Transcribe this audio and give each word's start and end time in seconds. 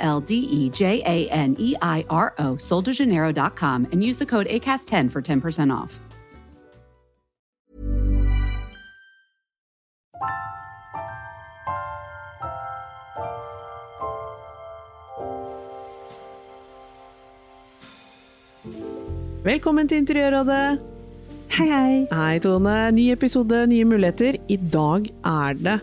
L 0.00 0.20
D 0.20 0.34
E 0.34 0.70
J 0.70 1.02
A 1.04 1.28
N 1.30 1.56
E 1.58 1.76
I 1.80 2.04
R 2.08 2.34
O, 2.38 2.56
soldejaneiro.com, 2.56 3.86
and 3.92 4.02
use 4.02 4.18
the 4.18 4.26
code 4.26 4.46
ACAST10 4.48 5.10
for 5.12 5.22
10% 5.22 5.70
off. 5.72 6.00
Velkommen 19.40 19.88
til 19.88 20.02
Interiørrådet. 20.02 20.80
Hei, 21.56 21.66
hei. 21.66 21.94
Hei, 22.12 22.38
Tone. 22.44 22.90
Ny 22.92 23.06
episode, 23.14 23.62
nye 23.66 23.86
muligheter. 23.88 24.36
I 24.52 24.56
dag 24.56 25.08
er 25.24 25.56
det 25.56 25.78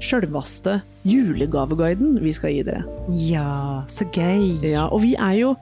sjølvaste 0.00 0.80
julegaveguiden 1.08 2.16
vi 2.22 2.32
skal 2.34 2.54
gi 2.54 2.64
dere. 2.66 2.86
Ja, 3.10 3.82
så 3.90 4.06
gøy. 4.14 4.62
Ja, 4.66 4.86
og 4.88 5.02
vi 5.04 5.14
er 5.18 5.36
jo 5.40 5.52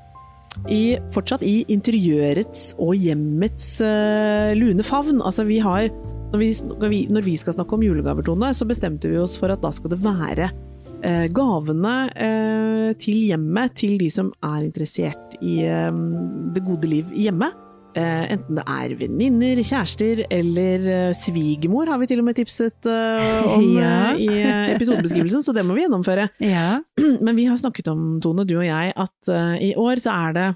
i, 0.68 0.98
fortsatt 1.14 1.44
i 1.46 1.62
interiørets 1.70 2.72
og 2.80 2.97
hjemmets 2.98 3.78
uh, 3.84 4.50
lune 4.58 4.84
favn. 4.86 5.22
Altså, 5.22 5.47
vi 5.48 5.60
har 5.62 5.88
når 6.30 6.38
vi, 6.38 6.50
når, 6.70 6.91
vi, 6.92 6.98
når 7.10 7.24
vi, 7.27 7.36
skal 7.41 7.56
snakke 7.56 7.74
om 7.74 7.82
julegaver, 7.82 8.22
Tone, 8.27 8.52
så 8.55 8.66
bestemte 8.69 9.10
vi 9.10 9.19
oss 9.19 9.34
for 9.41 9.50
at 9.50 9.62
da 9.64 9.72
skal 9.74 9.94
det 9.94 10.02
være 10.05 10.50
uh, 10.50 11.27
gavene 11.34 11.97
uh, 12.10 12.91
til 13.02 13.25
hjemmet 13.30 13.75
til 13.80 13.97
de 14.02 14.10
som 14.12 14.30
er 14.44 14.69
interessert 14.69 15.41
i 15.41 15.62
det 15.64 16.62
gode 16.66 16.91
liv 16.91 17.10
hjemme. 17.16 17.48
Uh, 17.91 18.24
enten 18.30 18.58
det 18.60 18.64
er 18.70 18.92
venninner, 19.00 19.60
kjærester 19.66 20.20
eller 20.30 20.84
uh, 20.86 21.16
svigermor, 21.19 21.91
har 21.91 21.98
vi 21.98 22.06
til 22.06 22.20
og 22.22 22.28
med 22.28 22.38
tipset 22.38 22.86
uh, 22.86 23.48
om 23.50 23.64
Ja. 23.80 24.12
i 24.14 24.28
episodebeskrivelsen, 24.77 25.42
så 25.42 25.55
det 25.56 25.64
må 25.66 25.74
vi 25.74 25.86
gjennomføre. 25.86 26.28
Ja. 26.55 26.80
Men 27.24 27.34
vi 27.34 27.48
har 27.50 27.58
snakket 27.58 27.91
om, 27.91 28.20
Tone, 28.22 28.47
du 28.47 28.55
og 28.60 28.66
jeg, 28.69 28.94
at 28.94 29.32
i 29.62 29.72
år 29.78 30.00
så 30.02 30.14
er 30.28 30.36
det 30.36 30.47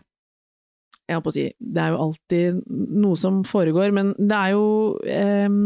Jeg 1.09 1.17
holdt 1.19 1.27
på 1.27 1.33
å 1.33 1.37
si, 1.37 1.45
det 1.59 1.83
er 1.83 1.93
jo 1.93 2.03
alltid 2.07 2.63
noe 3.03 3.19
som 3.21 3.43
foregår, 3.45 3.91
men 3.93 4.15
det 4.17 4.39
er 4.39 4.55
jo 4.55 4.65
em, 5.05 5.59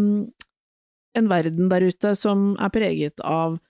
en 1.14 1.28
verden 1.30 1.68
der 1.70 1.84
ute 1.86 2.14
som 2.18 2.56
er 2.58 2.72
preget 2.74 3.22
av 3.22 3.60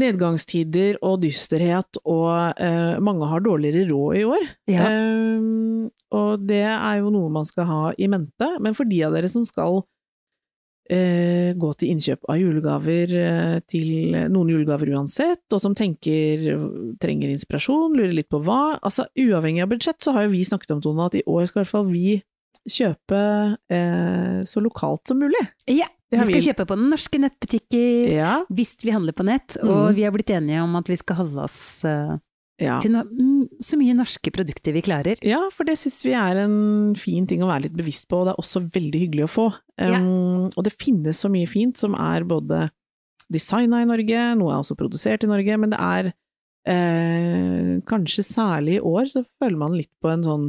nedgangstider 0.00 0.96
og 1.04 1.20
dysterhet, 1.22 2.00
og 2.08 2.58
eh, 2.58 2.96
mange 3.04 3.28
har 3.28 3.44
dårligere 3.44 3.84
råd 3.90 4.18
i 4.18 4.24
år. 4.24 4.46
Ja. 4.72 4.88
Ehm, 4.88 5.90
og 6.12 6.44
det 6.48 6.64
er 6.68 7.00
jo 7.00 7.12
noe 7.14 7.32
man 7.32 7.48
skal 7.48 7.68
ha 7.68 7.82
i 7.96 8.08
mente, 8.10 8.48
men 8.60 8.76
for 8.76 8.88
de 8.88 9.02
av 9.06 9.16
dere 9.16 9.30
som 9.32 9.46
skal 9.48 9.80
eh, 10.92 11.52
gå 11.58 11.70
til 11.78 11.94
innkjøp 11.94 12.28
av 12.32 12.40
julegaver 12.40 13.14
eh, 13.18 13.56
til 13.70 14.18
noen 14.32 14.52
julegaver 14.52 14.92
uansett, 14.96 15.44
og 15.52 15.62
som 15.62 15.76
tenker 15.78 16.44
trenger 17.02 17.32
inspirasjon, 17.32 17.96
lurer 17.96 18.14
litt 18.18 18.30
på 18.32 18.42
hva 18.44 18.76
Altså 18.82 19.08
uavhengig 19.18 19.64
av 19.64 19.72
budsjett, 19.72 20.00
så 20.02 20.14
har 20.16 20.26
jo 20.26 20.34
vi 20.34 20.44
snakket 20.48 20.76
om 20.76 20.84
Tone, 20.84 21.08
at 21.08 21.18
i 21.18 21.24
år 21.26 21.48
skal 21.48 21.62
i 21.62 21.64
hvert 21.64 21.74
fall 21.74 21.90
vi 21.90 22.20
kjøpe 22.68 23.22
eh, 23.74 24.38
så 24.46 24.62
lokalt 24.62 25.10
som 25.10 25.20
mulig. 25.22 25.42
ja. 25.70 25.88
Vi 26.12 26.26
skal 26.28 26.44
kjøpe 26.44 26.66
på 26.68 26.76
norske 26.76 27.18
nettbutikker 27.22 28.10
Ja. 28.12 28.32
hvis 28.52 28.74
vi 28.84 28.92
handler 28.92 29.14
på 29.16 29.24
nett, 29.24 29.56
og 29.62 29.88
mm. 29.88 29.94
vi 29.96 30.04
har 30.04 30.12
blitt 30.12 30.28
enige 30.28 30.60
om 30.60 30.76
at 30.76 30.90
vi 30.90 30.98
skal 31.00 31.22
holde 31.22 31.46
oss 31.46 31.86
eh, 31.88 32.18
ja. 32.60 32.78
til 32.82 32.92
no 32.94 33.02
mm, 33.06 33.60
så 33.64 33.78
mye 33.80 33.94
norske 33.96 34.32
produkter 34.34 34.74
vi 34.76 34.82
klarer. 34.84 35.20
Ja, 35.26 35.40
for 35.54 35.64
det 35.68 35.78
syns 35.80 36.00
vi 36.04 36.12
er 36.18 36.42
en 36.44 36.94
fin 36.98 37.26
ting 37.26 37.42
å 37.42 37.48
være 37.50 37.68
litt 37.68 37.76
bevisst 37.78 38.08
på, 38.10 38.20
og 38.20 38.26
det 38.28 38.34
er 38.34 38.42
også 38.42 38.64
veldig 38.74 39.00
hyggelig 39.06 39.24
å 39.26 39.32
få. 39.32 39.46
Um, 39.80 40.50
Og 40.56 40.62
det 40.66 40.74
finnes 40.76 41.18
så 41.22 41.30
mye 41.32 41.48
fint 41.50 41.78
som 41.80 41.94
er 41.98 42.24
både 42.28 42.66
designa 43.32 43.80
i 43.82 43.88
Norge, 43.88 44.26
noe 44.36 44.52
er 44.52 44.60
også 44.60 44.76
produsert 44.76 45.24
i 45.24 45.30
Norge, 45.30 45.56
men 45.58 45.72
det 45.72 45.78
er 45.80 46.10
eh, 46.68 47.80
kanskje 47.88 48.24
særlig 48.26 48.76
i 48.78 48.84
år 48.84 49.08
så 49.10 49.24
føler 49.40 49.58
man 49.58 49.76
litt 49.78 49.90
på 50.02 50.10
en 50.12 50.22
sånn 50.26 50.48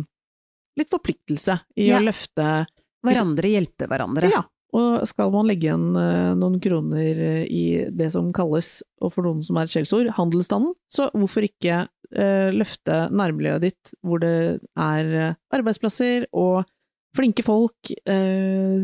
litt 0.77 0.89
forpliktelse 0.93 1.59
i 1.77 1.87
Ja. 1.89 1.99
å 1.99 2.03
løfte 2.09 2.65
Hverandre 3.03 3.49
hjelpe 3.51 3.87
hverandre. 3.91 4.29
Ja, 4.31 4.43
og 4.73 5.05
skal 5.09 5.31
man 5.33 5.47
legge 5.49 5.67
igjen 5.67 5.93
eh, 5.99 6.33
noen 6.37 6.57
kroner 6.63 7.19
eh, 7.21 7.43
i 7.45 7.65
det 7.93 8.09
som 8.15 8.31
kalles, 8.35 8.79
og 9.03 9.13
for 9.13 9.27
noen 9.27 9.43
som 9.45 9.59
er 9.59 9.67
et 9.67 9.73
skjellsord, 9.73 10.09
handelsstanden, 10.17 10.73
så 10.91 11.09
hvorfor 11.13 11.45
ikke 11.45 11.83
eh, 11.85 12.49
løfte 12.55 13.05
nærmiljøet 13.13 13.67
ditt 13.67 13.93
hvor 14.01 14.23
det 14.23 14.35
er 14.73 15.35
arbeidsplasser 15.53 16.27
og 16.31 16.63
flinke 17.13 17.43
folk 17.45 17.91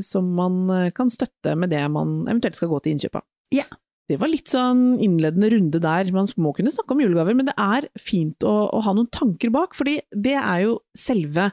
som 0.05 0.27
man 0.37 0.91
kan 0.93 1.09
støtte 1.09 1.55
med 1.57 1.71
det 1.73 1.79
man 1.89 2.27
eventuelt 2.27 2.59
skal 2.59 2.69
gå 2.69 2.77
til 2.85 2.93
innkjøp 2.93 3.17
av. 3.17 3.23
Ja. 3.57 3.65
Det 4.09 4.19
var 4.21 4.29
litt 4.29 4.49
sånn 4.49 4.99
innledende 5.01 5.49
runde 5.53 5.81
der. 5.81 6.11
Man 6.13 6.29
må 6.41 6.51
kunne 6.57 6.73
snakke 6.73 6.93
om 6.93 7.01
julegaver, 7.01 7.33
men 7.37 7.49
det 7.49 7.55
er 7.57 7.87
fint 7.97 8.45
å, 8.45 8.53
å 8.73 8.83
ha 8.85 8.93
noen 8.93 9.09
tanker 9.13 9.49
bak, 9.53 9.73
fordi 9.77 9.99
det 10.13 10.33
er 10.37 10.63
jo 10.67 10.77
selve 10.97 11.49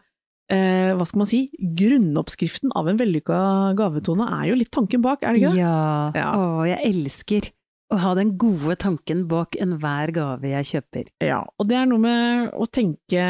eh, 0.52 0.92
hva 0.96 1.06
skal 1.08 1.22
man 1.22 1.30
si, 1.30 1.42
grunnoppskriften 1.56 2.74
av 2.78 2.90
en 2.90 3.00
vellykka 3.00 3.38
gavetone 3.78 4.28
er 4.40 4.50
jo 4.50 4.58
litt 4.60 4.72
tanken 4.74 5.04
bak, 5.04 5.22
er 5.22 5.34
det 5.34 5.42
ikke 5.42 5.54
det? 5.56 5.62
Ja. 5.64 5.76
Ja. 6.16 6.32
Å, 6.34 6.64
jeg 6.68 6.82
elsker 6.92 7.52
å 7.94 7.98
ha 8.02 8.12
den 8.18 8.32
gode 8.40 8.74
tanken 8.82 9.26
bak 9.30 9.54
enhver 9.62 10.10
gave 10.14 10.50
jeg 10.50 10.68
kjøper. 10.72 11.10
Ja, 11.22 11.42
og 11.46 11.68
det 11.70 11.76
er 11.78 11.86
noe 11.86 12.02
med 12.02 12.50
å 12.58 12.66
tenke 12.66 13.22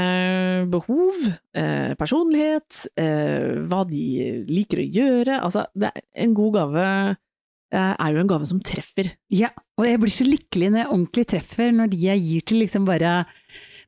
behov, 0.73 1.27
eh, 1.53 1.93
personlighet, 2.01 2.87
eh, 2.97 3.61
hva 3.69 3.83
de 3.89 4.45
liker 4.49 4.81
å 4.81 4.89
gjøre. 4.97 5.41
Altså, 5.43 5.67
det 5.77 5.93
en 6.15 6.33
god 6.37 6.57
gave 6.57 6.87
eh, 6.87 7.93
er 7.93 8.15
jo 8.15 8.23
en 8.23 8.33
gave 8.33 8.49
som 8.49 8.63
treffer. 8.65 9.13
Ja, 9.29 9.53
og 9.77 9.89
jeg 9.89 10.01
blir 10.01 10.15
så 10.15 10.25
lykkelig 10.25 10.73
når 10.73 10.83
jeg 10.83 10.93
ordentlig 10.95 11.27
treffer, 11.35 11.73
når 11.77 11.93
de 11.93 12.05
jeg 12.07 12.25
gir 12.25 12.47
til 12.49 12.65
liksom 12.65 12.89
bare 12.89 13.27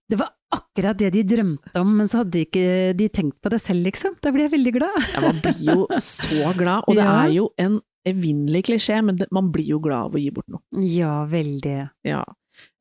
Det 0.09 0.17
var 0.17 0.33
akkurat 0.55 0.97
det 1.01 1.11
de 1.15 1.23
drømte 1.29 1.73
om, 1.81 1.91
men 1.99 2.09
så 2.09 2.23
hadde 2.23 2.45
ikke 2.47 2.65
de 2.97 3.09
tenkt 3.13 3.37
på 3.45 3.51
det 3.53 3.61
selv, 3.61 3.85
liksom. 3.89 4.15
Da 4.25 4.33
blir 4.33 4.47
jeg 4.47 4.55
veldig 4.57 4.73
glad. 4.79 4.97
Ja, 5.15 5.21
man 5.27 5.41
blir 5.45 5.63
jo 5.67 5.87
så 6.01 6.53
glad, 6.57 6.85
og 6.89 6.97
det 6.97 7.05
Ja. 7.09 7.17
er 7.27 7.35
jo 7.37 7.49
en 7.61 7.81
evinnelig 8.09 8.65
klisjé, 8.71 9.03
men 9.05 9.19
det, 9.21 9.27
man 9.35 9.51
blir 9.53 9.67
jo 9.75 9.81
glad 9.85 10.09
av 10.09 10.17
å 10.17 10.23
gi 10.23 10.31
bort 10.33 10.49
noe. 10.49 10.63
Ja, 10.89 11.25
veldig. 11.29 11.77
Ja. 12.09 12.23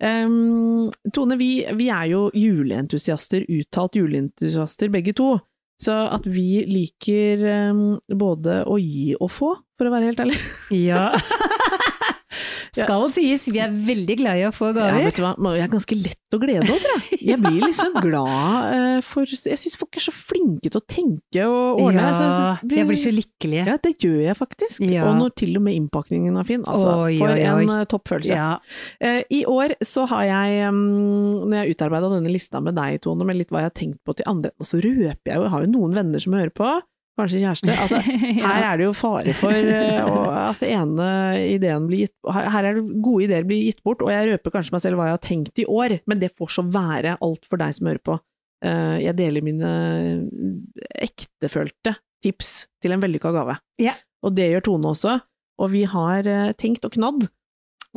Um, 0.01 0.87
Tone, 1.13 1.35
vi, 1.37 1.65
vi 1.77 1.89
er 1.93 2.07
jo 2.13 2.27
juleentusiaster, 2.33 3.43
uttalt 3.51 3.97
juleentusiaster 3.99 4.89
begge 4.93 5.13
to. 5.17 5.33
Så 5.77 5.93
at 5.93 6.23
vi 6.25 6.63
liker 6.65 7.43
um, 7.69 7.81
både 8.17 8.63
å 8.65 8.79
gi 8.81 9.11
og 9.19 9.29
få, 9.29 9.51
for 9.77 9.89
å 9.89 9.93
være 9.93 10.09
helt 10.13 10.23
ærlig. 10.23 10.39
Ja. 10.73 11.11
Skal 12.77 13.05
sies, 13.13 13.47
vi 13.51 13.61
er 13.63 13.73
veldig 13.73 14.17
glad 14.19 14.41
i 14.41 14.45
å 14.47 14.53
få 14.55 14.69
Ja, 14.75 14.91
vet 15.01 15.17
du 15.19 15.23
hva, 15.25 15.33
jeg 15.55 15.65
er 15.65 15.71
ganske 15.71 15.97
lett 15.97 16.35
å 16.35 16.39
glede 16.41 16.67
over, 16.67 16.87
jeg. 16.97 17.19
Jeg 17.27 17.39
blir 17.43 17.59
liksom 17.63 17.95
glad 18.03 18.73
eh, 18.73 18.99
for 19.05 19.27
Jeg 19.27 19.59
syns 19.59 19.75
folk 19.79 19.97
er 19.99 20.03
så 20.03 20.13
flinke 20.15 20.69
til 20.69 20.79
å 20.79 20.83
tenke 20.87 21.45
og 21.47 21.81
ordne. 21.83 22.03
Ja, 22.03 22.11
jeg 22.57 22.67
blir, 22.67 22.79
jeg 22.81 22.89
blir 22.89 22.99
så 23.01 23.13
lykkelig. 23.13 23.61
Ja, 23.67 23.77
det 23.83 23.93
gjør 24.03 24.19
jeg 24.23 24.37
faktisk. 24.39 24.83
Ja. 24.87 25.05
Og 25.09 25.17
når 25.19 25.33
til 25.39 25.55
og 25.59 25.65
med 25.65 25.77
innpakningen 25.77 26.37
er 26.39 26.47
fin. 26.47 26.63
Altså, 26.67 26.93
Oi, 27.07 27.17
for 27.19 27.33
oi, 27.33 27.39
oi. 27.43 27.63
en 27.65 27.73
eh, 27.75 27.85
toppfølelse. 27.91 28.35
Ja. 28.37 28.49
Eh, 29.03 29.21
I 29.39 29.43
år 29.51 29.75
så 29.85 30.05
har 30.11 30.27
jeg, 30.27 30.67
um, 30.71 30.83
når 31.47 31.61
jeg 31.61 31.77
utarbeida 31.77 32.11
denne 32.15 32.31
lista 32.33 32.61
med 32.63 32.77
deg, 32.79 33.01
Tone, 33.03 33.27
med 33.27 33.39
litt 33.41 33.51
hva 33.53 33.65
jeg 33.65 33.71
har 33.71 33.77
tenkt 33.77 33.99
på 34.07 34.15
til 34.17 34.27
andre, 34.29 34.53
og 34.57 34.69
så 34.69 34.79
røper 34.83 35.31
jeg 35.31 35.41
jo, 35.41 35.47
jeg 35.47 35.53
har 35.55 35.65
jo 35.65 35.73
noen 35.73 35.97
venner 35.97 36.23
som 36.23 36.35
hører 36.37 36.53
på, 36.55 36.75
kanskje 37.17 37.41
kjæreste. 37.41 37.73
Altså, 37.73 37.99
her 38.47 38.65
er 38.69 38.79
det 38.79 38.87
jo 38.87 38.93
fare 38.97 39.35
for 39.37 39.53
uh, 39.53 40.39
at 40.47 40.63
det 40.63 40.71
ene 40.75 41.09
ideen 41.55 41.87
blir 41.89 42.05
gitt 42.05 42.31
Her 42.33 42.69
er 42.69 42.79
det 42.79 43.01
gode 43.03 43.27
ideer 43.27 43.47
blir 43.47 43.67
gitt 43.67 43.83
bort, 43.85 44.03
og 44.05 44.11
jeg 44.13 44.31
røper 44.31 44.57
kanskje 44.57 44.75
meg 44.75 44.83
selv 44.85 44.99
hva 44.99 45.09
jeg 45.09 45.17
har 45.17 45.23
tenkt 45.25 45.63
i 45.63 45.67
år, 45.67 45.99
men 46.09 46.21
det 46.23 46.33
får 46.37 46.57
så 46.57 46.65
være 46.65 47.17
alt 47.23 47.47
for 47.49 47.61
deg 47.61 47.77
som 47.77 47.89
hører 47.91 48.03
på. 48.05 48.19
Uh, 48.65 48.97
Jeg 49.03 49.17
deler 49.19 49.45
mine 49.45 49.71
ektefølte 50.97 51.97
tips 52.25 52.67
til 52.81 52.95
en 52.95 53.01
vellykka 53.03 53.33
gave. 53.35 53.59
Yeah. 53.81 53.99
Og 54.25 54.33
det 54.37 54.49
gjør 54.51 54.69
Tone 54.71 54.93
også, 54.93 55.19
og 55.61 55.73
vi 55.73 55.83
har 55.89 56.25
uh, 56.25 56.53
tenkt 56.57 56.85
og 56.87 56.95
knadd. 56.97 57.27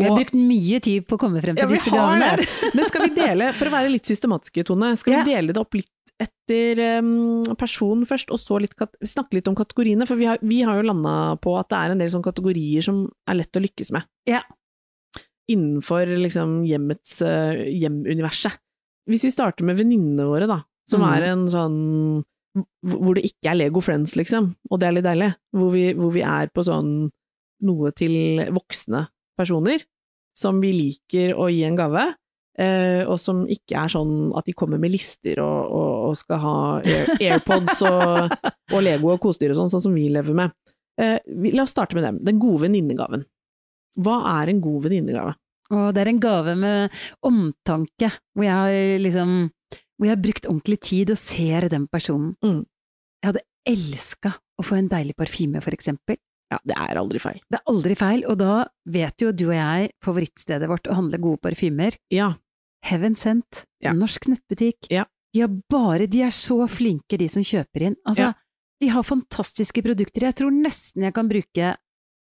Vi 0.00 0.08
har 0.08 0.16
brukt 0.16 0.36
mye 0.36 0.78
tid 0.80 1.04
på 1.08 1.16
å 1.16 1.20
komme 1.20 1.42
frem 1.44 1.58
til 1.58 1.66
ja, 1.66 1.68
disse 1.68 1.92
gavene. 1.92 2.46
Men 2.72 2.86
skal 2.88 3.04
vi 3.04 3.10
dele, 3.18 3.50
for 3.56 3.68
å 3.68 3.74
være 3.74 3.90
litt 3.92 4.08
systematiske, 4.08 4.64
Tone, 4.68 4.94
skal 4.96 5.18
vi 5.18 5.34
dele 5.34 5.52
det 5.52 5.60
opp 5.60 5.76
litt 5.76 5.90
etter 6.20 6.80
um, 7.00 7.42
person 7.58 8.04
først, 8.08 8.32
og 8.34 8.40
så 8.42 8.58
litt 8.60 8.74
snakke 8.76 9.38
litt 9.38 9.50
om 9.50 9.56
kategoriene? 9.58 10.06
For 10.08 10.20
vi 10.20 10.28
har, 10.28 10.40
vi 10.44 10.60
har 10.66 10.78
jo 10.78 10.88
landa 10.90 11.36
på 11.42 11.54
at 11.58 11.70
det 11.72 11.78
er 11.78 11.94
en 11.94 12.02
del 12.02 12.10
sånne 12.12 12.28
kategorier 12.28 12.84
som 12.84 13.04
er 13.30 13.40
lett 13.40 13.56
å 13.56 13.62
lykkes 13.64 13.92
med. 13.96 14.08
Ja. 14.28 14.42
Innenfor 15.50 16.10
liksom 16.20 16.60
hjemmets 16.68 17.20
uh, 17.24 17.56
hjemuniverset. 17.66 18.60
hvis 19.10 19.24
vi 19.26 19.32
starter 19.34 19.66
med 19.66 19.80
venninnene 19.80 20.28
våre, 20.28 20.50
da, 20.50 20.60
som 20.90 21.02
mm. 21.02 21.08
er 21.10 21.30
en 21.30 21.46
sånn 21.50 21.78
Hvor 22.82 23.14
det 23.14 23.28
ikke 23.28 23.52
er 23.52 23.58
Lego 23.60 23.80
Friends, 23.80 24.16
liksom, 24.18 24.52
og 24.70 24.80
det 24.82 24.88
er 24.88 24.94
litt 24.96 25.06
deilig. 25.06 25.32
Hvor 25.54 25.72
vi, 25.74 25.84
hvor 25.94 26.12
vi 26.14 26.26
er 26.26 26.50
på 26.50 26.64
sånn 26.66 27.10
noe 27.66 27.92
til 27.96 28.40
voksne 28.56 29.04
personer, 29.38 29.84
som 30.36 30.60
vi 30.62 30.72
liker 30.74 31.36
å 31.38 31.48
gi 31.52 31.62
en 31.68 31.78
gave. 31.78 32.08
Eh, 32.60 33.06
og 33.06 33.16
som 33.22 33.44
ikke 33.48 33.78
er 33.78 33.92
sånn 33.92 34.32
at 34.36 34.48
de 34.48 34.54
kommer 34.58 34.80
med 34.82 34.92
lister 34.92 35.38
og, 35.40 35.70
og, 35.70 35.92
og 36.10 36.18
skal 36.20 36.40
ha 36.42 36.54
Air, 36.84 37.12
AirPods 37.20 37.80
og, 37.88 38.34
og 38.74 38.82
Lego 38.84 39.12
og 39.14 39.20
kosedyr 39.22 39.54
og 39.54 39.60
sånn, 39.62 39.70
sånn 39.72 39.84
som 39.88 39.94
vi 39.96 40.08
lever 40.12 40.36
med. 40.36 40.54
Eh, 41.00 41.18
vi, 41.40 41.52
la 41.56 41.64
oss 41.64 41.72
starte 41.74 41.96
med 41.96 42.04
dem. 42.06 42.18
Den 42.26 42.40
gode 42.42 42.66
venninnegaven. 42.66 43.24
Hva 44.00 44.18
er 44.40 44.52
en 44.52 44.60
god 44.64 44.84
venninnegave? 44.88 45.36
Og 45.70 45.92
det 45.94 46.02
er 46.02 46.10
en 46.10 46.20
gave 46.22 46.56
med 46.58 46.94
omtanke, 47.26 48.10
hvor 48.34 48.46
jeg 48.46 48.56
har 48.58 48.98
liksom 49.04 49.34
Hvor 50.00 50.08
jeg 50.08 50.14
har 50.16 50.22
brukt 50.24 50.46
ordentlig 50.48 50.78
tid 50.80 51.10
og 51.12 51.18
ser 51.20 51.68
den 51.68 51.84
personen. 51.92 52.32
Mm. 52.42 52.62
Jeg 53.20 53.28
hadde 53.28 53.42
elska 53.68 54.30
å 54.56 54.64
få 54.64 54.78
en 54.78 54.88
deilig 54.88 55.12
parfyme, 55.18 55.60
for 55.60 55.76
eksempel. 55.76 56.16
Ja, 56.50 56.56
det 56.66 56.74
er 56.80 56.98
aldri 56.98 57.20
feil. 57.22 57.36
Det 57.52 57.58
er 57.60 57.68
aldri 57.70 57.94
feil, 58.00 58.22
og 58.26 58.38
da 58.40 58.54
vet 58.88 59.20
jo 59.22 59.28
du 59.30 59.44
og 59.50 59.54
jeg 59.58 59.90
favorittstedet 60.02 60.70
vårt 60.72 60.88
å 60.90 60.96
handle 60.96 61.20
gode 61.22 61.42
parfymer. 61.44 61.94
Ja. 62.10 62.30
Heaven 62.88 63.14
Sent, 63.14 63.66
Ja. 63.84 63.92
norsk 63.92 64.26
nettbutikk. 64.32 64.88
Ja. 64.90 65.04
De 65.34 65.40
har 65.44 65.50
bare 65.70 66.06
De 66.10 66.22
er 66.22 66.30
så 66.34 66.66
flinke, 66.68 67.18
de 67.18 67.28
som 67.28 67.42
kjøper 67.42 67.82
inn. 67.90 67.96
Altså, 68.06 68.30
Ja. 68.30 68.32
de 68.80 68.88
har 68.88 69.02
fantastiske 69.02 69.82
produkter. 69.82 70.20
Jeg 70.26 70.34
tror 70.34 70.50
nesten 70.50 71.02
jeg 71.02 71.14
kan 71.14 71.28
bruke 71.28 71.76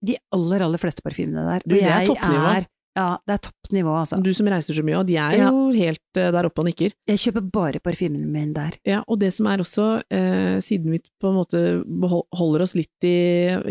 de 0.05 0.17
aller, 0.33 0.61
aller 0.65 0.77
fleste 0.77 1.01
parfymene 1.03 1.43
der. 1.45 1.59
Du, 1.65 1.75
Og 1.75 1.81
det 1.81 1.83
er 1.83 2.59
er- 2.61 2.67
Ja, 2.99 3.07
det 3.29 3.37
er 3.37 3.41
toppnivå, 3.47 3.93
altså. 4.01 4.19
Du 4.23 4.31
som 4.35 4.49
reiser 4.51 4.75
så 4.75 4.83
mye, 4.83 4.97
og 4.99 5.07
de 5.07 5.15
er 5.21 5.37
Ja. 5.39 5.49
jo 5.53 5.69
helt 5.75 6.19
eh, 6.19 6.31
der 6.35 6.49
oppe 6.49 6.59
og 6.63 6.67
nikker. 6.67 6.91
Jeg 7.07 7.21
kjøper 7.23 7.45
bare 7.55 7.79
parfymen 7.83 8.27
min 8.33 8.51
der. 8.57 8.75
Ja, 8.87 8.99
og 9.07 9.21
det 9.23 9.31
som 9.35 9.47
er 9.47 9.63
også, 9.63 9.87
eh, 10.11 10.57
siden 10.59 10.91
vi 10.91 10.99
på 11.21 11.31
en 11.31 11.37
måte 11.39 11.61
holder 12.35 12.65
oss 12.65 12.75
litt 12.75 13.07
i, 13.07 13.15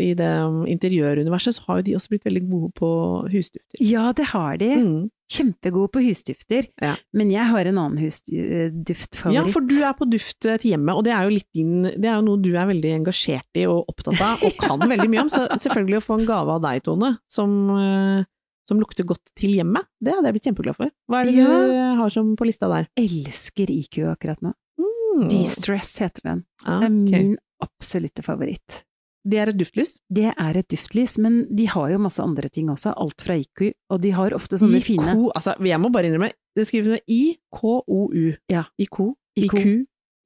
i 0.09 0.11
det 0.17 0.31
interiøruniverset, 0.73 1.59
så 1.59 1.67
har 1.67 1.79
jo 1.79 1.87
de 1.91 1.95
også 1.99 2.09
blitt 2.15 2.25
veldig 2.27 2.43
gode 2.49 2.73
på 2.79 2.89
husdufter. 3.29 3.79
Ja, 3.85 4.09
det 4.17 4.31
har 4.33 4.57
de. 4.61 4.73
Mm. 4.81 5.07
Kjempegode 5.29 5.91
på 5.93 6.01
husdufter. 6.01 6.65
Ja. 6.81 6.95
Men 7.13 7.29
jeg 7.29 7.45
har 7.51 7.67
en 7.69 7.77
annen 7.77 7.99
husduftfavoritt. 8.01 9.35
Ja, 9.37 9.43
for 9.53 9.61
du 9.61 9.75
er 9.85 9.93
på 9.97 10.07
duft 10.09 10.47
eh, 10.49 10.57
til 10.61 10.73
hjemmet, 10.73 10.95
og 10.97 11.05
det 11.05 11.13
er 11.13 11.29
din 11.53 11.83
Det 11.85 12.07
er 12.09 12.17
jo 12.17 12.25
noe 12.25 12.41
du 12.41 12.49
er 12.55 12.65
veldig 12.69 12.95
engasjert 12.97 13.59
i 13.61 13.67
og 13.69 13.85
opptatt 13.91 14.17
av, 14.25 14.41
og 14.47 14.57
kan 14.57 14.81
veldig 14.89 15.09
mye 15.11 15.25
om. 15.27 15.29
Så 15.33 15.45
selvfølgelig 15.67 16.01
å 16.01 16.05
få 16.07 16.17
en 16.19 16.27
gave 16.29 16.55
av 16.57 16.63
deg, 16.65 16.81
Tone, 16.87 17.13
som, 17.29 17.53
eh, 17.77 18.25
som 18.69 18.79
lukter 18.81 19.07
godt 19.09 19.31
til 19.39 19.57
hjemmet, 19.57 19.87
det 19.99 20.13
hadde 20.15 20.29
jeg 20.29 20.37
blitt 20.37 20.47
kjempeglad 20.51 20.77
for. 20.79 20.93
Hva 21.09 21.23
er 21.23 21.29
det 21.31 21.37
Ja. 21.39 21.47
du 21.49 22.01
har 22.03 22.13
som 22.13 22.35
på 22.39 22.45
lista 22.47 22.69
der? 22.71 22.87
elsker 22.99 23.71
IQ 23.73 23.99
akkurat 24.13 24.41
nå. 24.45 24.53
Mm. 24.79 25.25
De-stress 25.33 25.97
heter 26.05 26.21
den. 26.29 26.45
Ah, 26.63 26.79
Det 26.79 26.85
er 26.87 26.93
okay. 26.93 27.23
min 27.25 27.37
absolutte 27.65 28.23
favoritt. 28.23 28.83
Det 29.29 29.35
er 29.37 29.49
et 29.51 29.57
duftlys? 29.59 29.97
Det 30.09 30.29
er 30.31 30.57
et 30.57 30.67
duftlys, 30.71 31.17
men 31.19 31.41
de 31.53 31.65
har 31.67 31.89
jo 31.91 31.97
masse 31.99 32.23
andre 32.23 32.47
ting 32.49 32.69
også, 32.71 32.93
alt 32.95 33.19
fra 33.21 33.35
IQ, 33.35 33.73
og 33.91 33.99
de 34.01 34.13
har 34.15 34.31
ofte 34.33 34.55
sånne 34.57 34.79
fine 34.81 35.11
IKO, 35.11 35.27
altså, 35.35 35.57
jeg 35.59 35.77
må 35.83 35.91
bare 35.91 36.07
innrømme, 36.07 36.31
det 36.55 36.65
skrives 36.69 36.87
med 36.95 37.01
I-K-O-U. 37.11 38.33
Ja. 38.49 38.63
IQ. 38.79 38.99
IQ. 39.37 39.57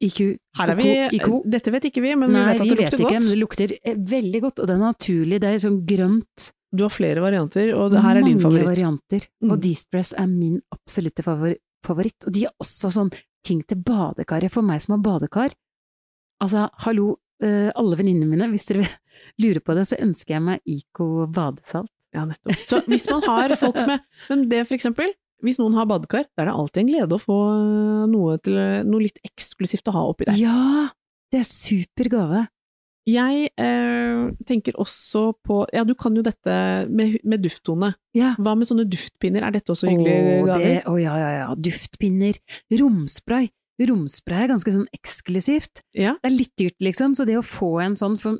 IQ. 0.03 0.19
Her 0.59 0.69
er 0.73 0.75
vi, 0.77 0.87
IQ. 1.17 1.27
dette 1.49 1.71
vet 1.73 1.85
ikke 1.89 2.03
vi, 2.03 2.13
men 2.19 2.31
Nei, 2.33 2.43
vi 2.43 2.51
vet 2.51 2.61
at 2.61 2.67
det 2.67 2.77
lukter 2.77 2.77
godt. 2.77 2.77
Nei, 2.77 2.77
vi 2.77 2.83
vet 2.83 2.99
ikke, 3.07 3.19
men 3.19 3.29
det 3.31 3.39
lukter 3.41 3.73
eh, 3.81 3.95
veldig 4.13 4.41
godt, 4.45 4.59
og 4.59 4.67
det 4.69 4.75
er 4.75 4.83
naturlig, 4.83 5.39
det 5.41 5.49
er 5.49 5.61
sånn 5.63 5.79
grønt. 5.89 6.47
Du 6.73 6.83
har 6.85 6.89
flere 6.93 7.21
varianter, 7.21 7.73
og 7.77 7.91
det 7.93 8.01
her 8.01 8.17
er 8.17 8.25
din 8.25 8.39
favoritt. 8.41 8.65
Mange 8.65 8.75
varianter, 8.75 9.27
Mm. 9.43 9.51
og 9.53 9.59
D-Stress 9.61 10.13
er 10.17 10.27
min 10.27 10.59
absolutte 10.73 11.21
favoritt. 11.23 12.25
Og 12.25 12.31
de 12.33 12.45
har 12.47 12.53
også 12.63 12.89
sånn 12.91 13.11
ting 13.45 13.61
til 13.67 13.77
badekaret, 13.83 14.49
for 14.51 14.61
meg 14.65 14.81
som 14.81 14.95
har 14.95 15.03
badekar. 15.05 15.53
Altså, 16.41 16.69
hallo, 16.85 17.17
eh, 17.43 17.69
alle 17.75 17.95
venninnene 17.99 18.27
mine, 18.29 18.47
hvis 18.51 18.65
dere 18.71 18.87
lurer 19.43 19.59
på 19.61 19.75
det, 19.75 19.85
så 19.87 19.99
ønsker 20.01 20.35
jeg 20.37 20.41
meg 20.41 20.61
Ico 20.65 21.27
badesalt. 21.27 21.91
Ja, 22.13 22.25
nettopp. 22.25 22.57
Så 22.65 22.81
hvis 22.85 23.07
man 23.09 23.21
har 23.25 23.55
folk 23.57 23.75
med 23.75 23.99
Men 24.29 24.47
det 24.49 24.67
for 24.67 24.75
eksempel, 24.77 25.13
hvis 25.43 25.57
noen 25.59 25.73
har 25.75 25.85
badekar, 25.89 26.25
da 26.37 26.43
er 26.43 26.49
det 26.51 26.53
alltid 26.55 26.81
en 26.83 26.91
glede 26.91 27.17
å 27.17 27.21
få 27.21 27.37
noe, 28.09 28.37
til, 28.43 28.55
noe 28.87 29.01
litt 29.01 29.17
eksklusivt 29.25 29.89
å 29.89 29.95
ha 29.95 30.03
oppi 30.11 30.25
der. 30.29 30.37
Ja! 30.39 30.89
Det 31.33 31.39
er 31.41 31.47
super 31.49 32.09
gave. 32.13 32.43
Jeg 33.09 33.49
eh, 33.59 34.21
tenker 34.47 34.77
også 34.79 35.33
på 35.43 35.63
Ja, 35.75 35.83
du 35.83 35.91
kan 35.99 36.15
jo 36.15 36.23
dette 36.23 36.53
med, 36.87 37.17
med 37.27 37.43
dufttone. 37.43 37.93
Ja. 38.15 38.33
Hva 38.39 38.53
med 38.55 38.69
sånne 38.69 38.85
duftpinner, 38.87 39.43
er 39.43 39.57
dette 39.57 39.73
også 39.75 39.89
hyggelige 39.91 40.37
Å, 40.43 40.47
gaver? 40.47 40.63
det, 40.63 40.77
oh, 40.87 40.99
ja, 41.01 41.17
ja, 41.19 41.33
ja. 41.41 41.49
Duftpinner. 41.59 42.39
Romspray. 42.79 43.51
Romspray 43.83 44.45
er 44.45 44.53
ganske 44.53 44.71
sånn 44.75 44.87
eksklusivt. 44.95 45.83
Ja. 45.97 46.15
Det 46.21 46.31
er 46.31 46.35
litt 46.37 46.53
dyrt, 46.61 46.79
liksom, 46.85 47.17
så 47.17 47.27
det 47.27 47.35
å 47.39 47.45
få 47.45 47.75
en 47.83 47.99
sånn 47.99 48.15
for 48.21 48.39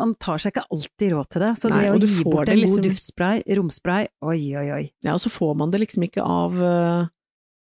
man 0.00 0.14
tar 0.20 0.40
seg 0.40 0.54
ikke 0.54 0.68
alltid 0.72 1.10
råd 1.12 1.28
til 1.34 1.42
det, 1.44 1.50
så 1.60 1.68
Nei, 1.68 1.80
det 1.84 1.90
å 1.92 1.96
gi 2.00 2.22
bort 2.24 2.48
en 2.48 2.56
liksom- 2.56 2.78
god 2.78 2.86
duftspray, 2.88 3.42
romspray, 3.58 4.06
oi, 4.24 4.38
oi, 4.56 4.68
oi. 4.72 4.84
Ja, 5.04 5.12
og 5.16 5.20
så 5.20 5.28
får 5.32 5.56
man 5.60 5.70
det 5.70 5.82
liksom 5.82 6.06
ikke 6.08 6.24
av 6.24 6.56
eh, 6.56 7.10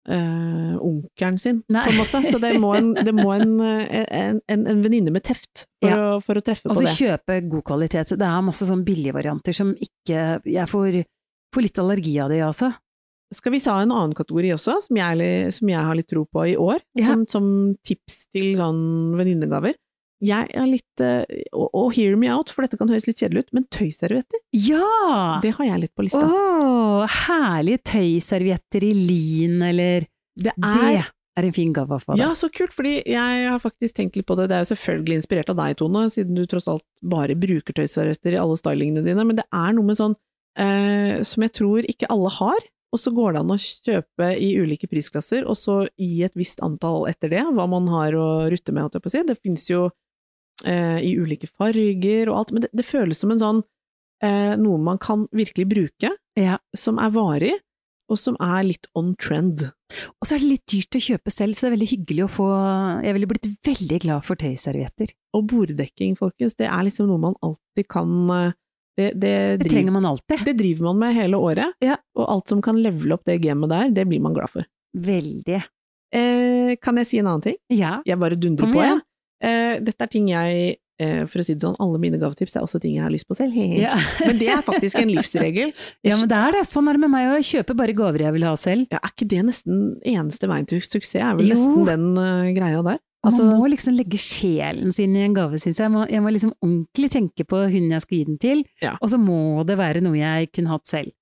eh, 0.09 0.75
onkelen 0.81 1.39
sin, 1.41 1.63
Nei. 1.73 1.85
på 1.87 1.93
en 1.95 1.99
måte. 2.03 2.21
Så 2.31 2.41
det 2.43 2.53
må 2.61 2.75
en, 2.77 2.93
det 2.95 3.15
må 3.17 3.31
en, 3.35 3.55
eh, 3.61 4.05
en, 4.21 4.41
en, 4.49 4.67
en 4.71 4.83
venninne 4.85 5.13
med 5.15 5.25
teft 5.25 5.67
for, 5.83 5.91
Ja. 5.91 5.99
å, 6.17 6.23
for 6.25 6.35
å 6.41 6.45
treffe 6.45 6.69
Og 6.69 6.77
på 6.77 6.85
så 6.85 6.95
kjøpe 6.99 7.41
god 7.49 7.65
kvalitet. 7.65 8.15
Det 8.19 8.29
er 8.29 8.45
masse 8.47 8.67
sånn 8.69 8.85
billige 8.87 9.15
varianter 9.17 9.53
som 9.57 9.75
ikke 9.75 10.41
Jeg 10.45 10.69
får, 10.71 11.01
får 11.55 11.63
litt 11.69 11.79
allergi 11.79 12.19
av 12.21 12.31
det, 12.35 12.41
altså. 12.45 12.73
Skal 13.35 13.53
vi 13.57 13.59
ta 13.65 13.79
en 13.83 13.91
annen 13.91 14.13
kategori 14.15 14.53
også, 14.55 14.77
som 14.85 14.97
jeg, 15.01 15.53
som 15.57 15.69
jeg 15.73 15.81
har 15.89 15.97
litt 15.99 16.07
tro 16.13 16.23
på 16.29 16.45
i 16.53 16.57
år, 16.61 16.79
Ja. 16.95 17.07
som, 17.09 17.25
som 17.27 17.47
tips 17.83 18.29
til 18.31 18.53
sånn 18.61 19.17
venninnegaver? 19.19 19.75
Jeg 20.25 20.49
er 20.57 20.69
litt 20.71 21.03
eh, 21.05 21.25
og, 21.53 21.67
og 21.77 21.91
hear 21.97 22.15
me 22.21 22.31
out, 22.33 22.53
for 22.55 22.65
dette 22.65 22.79
kan 22.81 22.89
høres 22.89 23.05
litt 23.09 23.21
kjedelig 23.21 23.45
ut, 23.47 23.51
men 23.59 23.67
tøyservietter, 23.75 24.41
Ja! 24.57 25.41
det 25.45 25.53
har 25.59 25.69
jeg 25.69 25.83
litt 25.85 25.95
på 25.97 26.07
lista. 26.07 26.23
Oh, 26.25 27.05
herlige 27.27 27.83
tøyservietter 27.93 28.87
i 28.89 28.95
lin, 28.97 29.61
eller 29.69 30.07
det 30.35 30.55
Det 30.57 31.43
er 31.43 31.49
en 31.49 31.55
fin 31.55 31.73
gave 31.75 31.97
å 31.97 31.99
få. 32.03 32.15
Ja, 32.19 32.29
så 32.39 32.47
kult, 32.55 32.73
fordi 32.77 33.01
jeg 33.11 33.47
har 33.51 33.59
faktisk 33.63 33.97
tenkt 33.99 34.17
litt 34.17 34.27
på 34.29 34.37
det. 34.39 34.47
Det 34.51 34.57
er 34.57 34.63
jo 34.63 34.71
selvfølgelig 34.71 35.17
inspirert 35.19 35.51
av 35.51 35.59
deg, 35.59 35.77
Tone, 35.81 36.05
siden 36.15 36.39
du 36.39 36.45
tross 36.51 36.69
alt 36.71 36.85
bare 37.03 37.35
bruker 37.35 37.75
tøyservietter 37.75 38.37
i 38.37 38.39
alle 38.41 38.59
stylingene 38.61 39.03
dine, 39.07 39.25
men 39.27 39.41
det 39.41 39.45
er 39.51 39.75
noe 39.75 39.89
med 39.89 39.99
sånn 39.99 40.15
eh, 40.59 41.21
som 41.27 41.43
jeg 41.45 41.53
tror 41.59 41.89
ikke 41.91 42.11
alle 42.15 42.31
har. 42.39 42.71
Og 42.95 43.01
så 43.03 43.11
går 43.11 43.35
det 43.35 43.41
an 43.43 43.51
å 43.51 43.59
kjøpe 43.59 44.27
i 44.39 44.53
ulike 44.63 44.87
prisklasser, 44.87 45.43
og 45.51 45.59
så 45.59 45.81
gi 45.99 46.23
et 46.23 46.37
visst 46.39 46.63
antall 46.63 47.09
etter 47.11 47.33
det, 47.33 47.43
hva 47.51 47.67
man 47.67 47.91
har 47.91 48.15
å 48.15 48.27
rutte 48.53 48.71
med, 48.71 48.87
holdt 48.87 49.01
jeg 49.01 49.03
på 49.03 49.11
å 49.11 49.15
si. 49.17 49.23
Det 49.27 49.41
finnes 49.43 49.67
jo 49.67 49.89
eh, 50.65 50.99
i 51.03 51.15
ulike 51.19 51.49
farger 51.51 52.29
og 52.31 52.39
alt, 52.39 52.53
men 52.53 52.63
det, 52.67 52.71
det 52.73 52.85
føles 52.87 53.19
som 53.19 53.31
en 53.35 53.41
sånn 53.43 53.63
eh, 54.23 54.55
noe 54.61 54.79
man 54.79 54.99
kan 55.03 55.27
virkelig 55.35 55.67
bruke, 55.69 56.15
Ja. 56.39 56.59
som 56.77 56.99
er 56.99 57.11
varig, 57.15 57.53
og 58.11 58.19
som 58.21 58.37
er 58.43 58.63
litt 58.67 58.87
on 58.95 59.15
trend. 59.17 59.63
Og 60.21 60.27
så 60.29 60.35
er 60.37 60.43
det 60.43 60.49
litt 60.51 60.67
dyrt 60.69 60.97
å 60.99 61.01
kjøpe 61.01 61.31
selv, 61.33 61.55
så 61.57 61.65
det 61.65 61.71
er 61.71 61.77
veldig 61.77 61.89
hyggelig 61.93 62.25
å 62.27 62.33
få 62.35 62.47
Jeg 63.05 63.15
ville 63.17 63.29
blitt 63.31 63.47
veldig 63.65 63.99
glad 64.03 64.25
for 64.27 64.37
tøyservietter. 64.37 65.13
Og 65.35 65.47
borddekking, 65.49 66.17
folkens, 66.19 66.55
det 66.59 66.67
er 66.69 66.85
liksom 66.85 67.09
noe 67.09 67.19
man 67.23 67.35
alltid 67.43 67.89
kan 67.89 68.11
eh, 68.31 68.53
Det, 68.97 69.09
det, 69.19 69.33
Det 69.65 69.71
trenger 69.73 69.91
man 69.97 70.05
alltid. 70.07 70.45
det 70.47 70.53
driver 70.59 70.85
man 70.93 70.99
med 71.01 71.15
hele 71.17 71.37
året, 71.41 71.73
Ja. 71.83 71.97
og 72.15 72.29
alt 72.31 72.49
som 72.53 72.61
kan 72.63 72.77
levele 72.83 73.15
opp 73.17 73.25
det 73.27 73.41
gamet 73.43 73.69
der, 73.73 73.89
det 73.91 74.05
blir 74.07 74.21
man 74.23 74.35
glad 74.37 74.51
for. 74.53 74.65
Veldig. 74.95 75.63
Eh, 76.15 76.77
kan 76.81 76.97
jeg 77.01 77.07
si 77.09 77.19
en 77.19 77.27
annen 77.27 77.43
ting? 77.43 77.57
Ja. 77.75 77.97
Jeg 78.07 78.19
bare 78.21 78.37
dundrer 78.39 78.71
på, 78.71 78.83
jeg. 78.85 79.01
Eh, 79.45 79.75
dette 79.85 80.07
er 80.07 80.11
ting 80.13 80.29
jeg, 80.33 80.77
eh, 81.03 81.23
for 81.31 81.43
å 81.43 81.45
si 81.47 81.55
det 81.57 81.65
sånn, 81.67 81.77
alle 81.83 82.01
mine 82.03 82.19
gavetips 82.23 82.57
er 82.57 82.65
også 82.67 82.81
ting 82.83 82.95
jeg 82.97 83.05
har 83.05 83.13
lyst 83.13 83.29
på 83.29 83.37
selv. 83.39 83.53
Ja. 83.79 83.95
Men 84.27 84.39
det 84.41 84.49
er 84.55 84.63
faktisk 84.65 84.99
en 85.03 85.13
livsregel. 85.13 85.73
ja, 86.07 86.17
men 86.17 86.29
det 86.31 86.39
er 86.41 86.57
det. 86.59 86.63
Sånn 86.71 86.89
er 86.89 86.97
det 86.97 87.05
med 87.05 87.13
meg 87.13 87.29
òg. 87.33 87.41
Jeg 87.43 87.51
kjøper 87.59 87.79
bare 87.83 87.97
gaver 87.99 88.25
jeg 88.27 88.37
vil 88.39 88.47
ha 88.49 88.55
selv. 88.61 88.87
Ja, 88.95 89.01
er 89.03 89.13
ikke 89.13 89.29
det 89.35 89.43
nesten 89.51 89.83
eneste 90.15 90.49
veien 90.51 90.69
til 90.71 90.81
suksess? 90.85 91.19
Er 91.21 91.37
vel 91.39 91.51
Jo. 91.53 91.57
nesten 91.59 91.85
den 91.91 92.07
uh, 92.17 92.53
greia 92.57 92.81
der? 92.87 93.03
Altså, 93.25 93.41
man 93.49 93.57
må 93.57 93.71
liksom 93.73 93.95
legge 93.97 94.19
sjelen 94.21 94.93
sin 94.93 95.15
i 95.17 95.23
en 95.25 95.33
gave, 95.33 95.57
syns 95.57 95.79
jeg. 95.81 95.87
Jeg 95.87 95.93
må, 95.95 96.03
jeg 96.13 96.21
må 96.21 96.29
liksom 96.35 96.51
ordentlig 96.61 97.09
tenke 97.15 97.47
på 97.49 97.57
hun 97.73 97.87
jeg 97.95 98.05
skal 98.05 98.19
gi 98.19 98.25
den 98.29 98.37
til, 98.43 98.59
Ja. 98.85 98.99
og 99.01 99.09
så 99.09 99.17
må 99.17 99.65
det 99.65 99.79
være 99.81 100.03
noe 100.05 100.19
jeg 100.19 100.51
kunne 100.53 100.75
hatt 100.75 100.85
selv. 100.91 101.15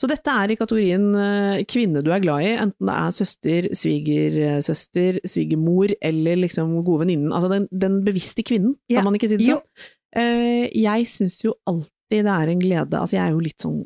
Så 0.00 0.08
dette 0.10 0.32
er 0.32 0.52
i 0.54 0.56
kategorien 0.58 1.08
eh, 1.18 1.64
kvinne 1.68 2.02
du 2.04 2.10
er 2.14 2.22
glad 2.24 2.46
i, 2.46 2.54
enten 2.56 2.88
det 2.88 2.96
er 2.96 3.14
søster, 3.18 3.68
svigersøster, 3.76 5.20
svigermor 5.28 5.92
eller 6.02 6.40
liksom 6.44 6.78
gode 6.86 7.04
venninnen. 7.04 7.32
Altså 7.34 7.50
den, 7.52 7.68
den 7.72 8.00
bevisste 8.06 8.44
kvinnen, 8.46 8.76
Ja. 8.88 9.00
kan 9.00 9.08
man 9.10 9.18
ikke 9.18 9.30
si 9.32 9.38
det 9.40 9.46
sånn? 9.50 9.62
Eh, 10.16 10.66
jeg 10.72 11.06
syns 11.10 11.38
jo 11.44 11.54
alltid 11.68 12.24
det 12.24 12.32
er 12.32 12.48
en 12.54 12.60
glede, 12.62 12.96
altså 12.96 13.18
jeg 13.18 13.26
er 13.26 13.34
jo 13.36 13.44
litt 13.44 13.60
sånn 13.60 13.84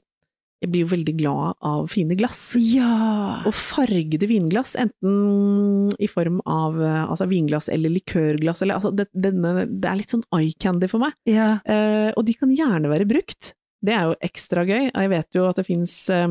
jeg 0.63 0.71
blir 0.71 0.85
jo 0.85 0.91
veldig 0.93 1.13
glad 1.19 1.57
av 1.67 1.89
fine 1.91 2.15
glass. 2.15 2.53
Ja! 2.63 3.41
Og 3.49 3.51
fargede 3.59 4.29
vinglass, 4.31 4.77
enten 4.79 5.89
i 5.99 6.07
form 6.07 6.37
av 6.47 6.77
eh, 6.79 7.01
altså 7.11 7.27
vinglass 7.27 7.67
eller 7.75 7.91
likørglass, 7.91 8.63
eller 8.63 8.79
altså 8.79 8.93
det, 8.95 9.09
denne, 9.11 9.65
det 9.67 9.91
er 9.91 9.99
litt 9.99 10.15
sånn 10.15 10.23
eye 10.39 10.55
candy 10.63 10.87
for 10.87 11.03
meg. 11.03 11.17
ja. 11.27 11.57
Eh, 11.67 12.13
og 12.15 12.23
de 12.29 12.37
kan 12.39 12.55
gjerne 12.55 12.93
være 12.93 13.09
brukt. 13.11 13.57
Det 13.83 13.95
er 13.97 14.09
jo 14.11 14.17
ekstra 14.23 14.65
gøy. 14.69 14.89
Jeg 14.95 15.11
vet 15.13 15.39
jo 15.39 15.49
at 15.51 15.59
det 15.59 15.67
fins 15.67 15.93
eh, 16.15 16.29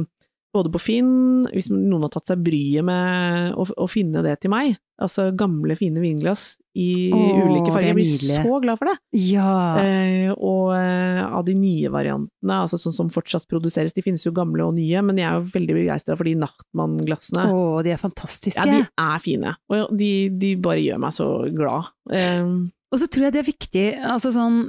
både 0.55 0.71
på 0.73 0.79
Finn, 0.83 1.11
hvis 1.51 1.69
noen 1.71 2.03
har 2.03 2.11
tatt 2.11 2.27
seg 2.31 2.41
bryet 2.43 2.83
med 2.83 3.53
å, 3.55 3.63
å 3.71 3.85
finne 3.87 4.19
det 4.25 4.33
til 4.43 4.51
meg, 4.51 4.73
altså 5.01 5.29
gamle, 5.39 5.77
fine 5.79 6.01
vinglass 6.03 6.57
i 6.77 7.07
Åh, 7.15 7.37
ulike 7.47 7.71
farger. 7.71 7.85
er 7.85 7.89
Jeg 7.93 7.97
blir 7.97 8.33
så 8.43 8.57
glad 8.63 8.79
for 8.81 8.91
det! 8.91 8.95
Ja. 9.31 9.53
Eh, 9.79 10.33
og 10.35 10.73
eh, 10.75 11.21
av 11.23 11.45
de 11.47 11.55
nye 11.55 11.91
variantene, 11.91 12.57
altså 12.65 12.79
sånn 12.79 12.95
som 12.97 13.09
fortsatt 13.11 13.47
produseres, 13.51 13.95
de 13.95 14.03
finnes 14.03 14.23
jo 14.27 14.33
gamle 14.35 14.67
og 14.67 14.75
nye, 14.75 14.99
men 15.07 15.19
jeg 15.23 15.29
er 15.29 15.39
jo 15.39 15.49
veldig 15.55 15.77
begeistra 15.79 16.19
for 16.19 16.27
de 16.27 16.35
Nachtmann-glassene. 16.43 17.47
Å, 17.51 17.63
de 17.87 17.95
er 17.95 18.03
fantastiske. 18.03 18.67
Ja, 18.67 18.83
de 18.83 19.07
er 19.07 19.23
fine, 19.23 19.55
og 19.71 19.95
de, 19.99 20.11
de 20.35 20.53
bare 20.63 20.83
gjør 20.83 20.99
meg 21.07 21.15
så 21.15 21.31
glad. 21.55 21.91
Eh, 22.11 22.43
Og 22.91 22.99
så 22.99 23.07
tror 23.07 23.29
jeg 23.29 23.37
det 23.37 23.43
er 23.45 23.51
viktig, 23.53 23.87
altså 24.15 24.35
sånn, 24.35 24.61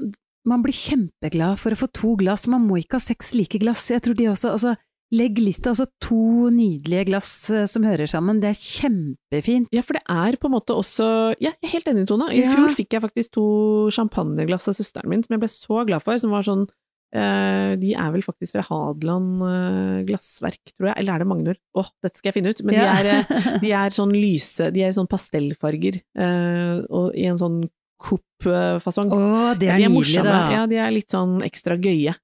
man 0.49 0.63
blir 0.65 0.75
kjempeglad 0.75 1.59
for 1.63 1.73
å 1.75 1.79
få 1.79 1.89
to 1.95 2.17
glass, 2.21 2.49
man 2.51 2.65
må 2.67 2.81
ikke 2.83 2.99
ha 2.99 3.05
seks 3.05 3.35
like 3.39 3.59
glass. 3.63 3.85
Jeg 3.93 4.03
tror 4.03 4.17
de 4.19 4.27
også, 4.33 4.51
altså, 4.57 4.73
legg 5.13 5.37
lista, 5.39 5.71
altså 5.75 5.85
to 6.01 6.49
nydelige 6.51 7.05
glass 7.11 7.33
eh, 7.53 7.67
som 7.69 7.85
hører 7.85 8.09
sammen, 8.09 8.41
det 8.41 8.49
er 8.51 8.59
kjempefint. 8.59 9.69
ja, 9.77 9.83
for 9.85 9.99
det 9.99 10.03
er 10.09 10.39
på 10.41 10.49
en 10.49 10.55
måte 10.57 10.73
også 10.75 11.09
Ja, 11.37 11.51
jeg 11.53 11.69
er 11.69 11.75
helt 11.77 11.91
enig, 11.93 12.07
Tone. 12.09 12.31
I 12.33 12.41
Ja. 12.43 12.55
fjor 12.57 12.73
fikk 12.75 12.97
jeg 12.97 13.03
faktisk 13.05 13.33
to 13.37 13.45
champagneglass 13.93 14.69
av 14.73 14.75
søsteren 14.79 15.09
min, 15.13 15.23
som 15.23 15.35
jeg 15.37 15.43
ble 15.45 15.51
så 15.53 15.83
glad 15.87 16.03
for, 16.03 16.17
som 16.19 16.31
var 16.33 16.43
sånn 16.49 16.65
eh, 17.13 17.77
de 17.77 17.93
er 17.93 18.11
vel 18.15 18.23
faktisk 18.25 18.57
fra 18.57 18.65
Hadeland 18.71 19.43
eh, 19.45 19.99
glassverk, 20.09 20.63
tror 20.79 20.89
jeg, 20.89 20.97
eller 21.03 21.13
er 21.13 21.19
det 21.23 21.29
Magnor? 21.29 21.59
Åh, 21.77 21.91
dette 22.03 22.17
skal 22.23 22.31
jeg 22.33 22.39
finne 22.41 22.55
ut. 22.57 22.63
Men 22.65 22.75
Ja. 22.81 22.89
de, 22.97 23.09
er, 23.21 23.61
de 23.67 23.73
er 23.83 23.91
sånn 23.93 24.15
lyse, 24.17 24.71
de 24.73 24.81
er 24.87 24.97
sånn 24.97 25.11
pastellfarger, 25.13 26.01
eh, 26.17 26.81
og 26.89 27.13
i 27.15 27.29
en 27.29 27.37
sånn 27.37 27.61
Coop-fasong. 28.03 29.13
Oh, 29.15 29.53
det 29.59 29.71
er, 29.71 29.79
de 29.79 29.87
er 29.87 29.93
nydelig 29.93 30.25
da. 30.27 30.39
Ja, 30.53 30.67
de 30.71 30.81
er 30.83 30.93
litt 30.95 31.15
sånn 31.15 31.39
ekstra 31.47 31.79
gøye. 31.81 32.17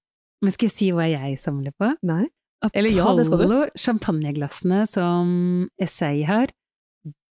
Men 0.44 0.54
skal 0.54 0.68
jeg 0.68 0.74
si 0.74 0.90
hva 0.94 1.06
jeg 1.10 1.38
samler 1.40 1.74
på? 1.78 1.92
Nei? 2.06 2.26
Eller 2.74 2.90
ja, 2.90 3.06
det 3.14 3.26
skal 3.28 3.38
du. 3.38 3.44
Apollo 3.46 3.60
champagneglassene 3.78 4.82
som 4.90 5.28
Essay 5.78 6.24
har, 6.26 6.50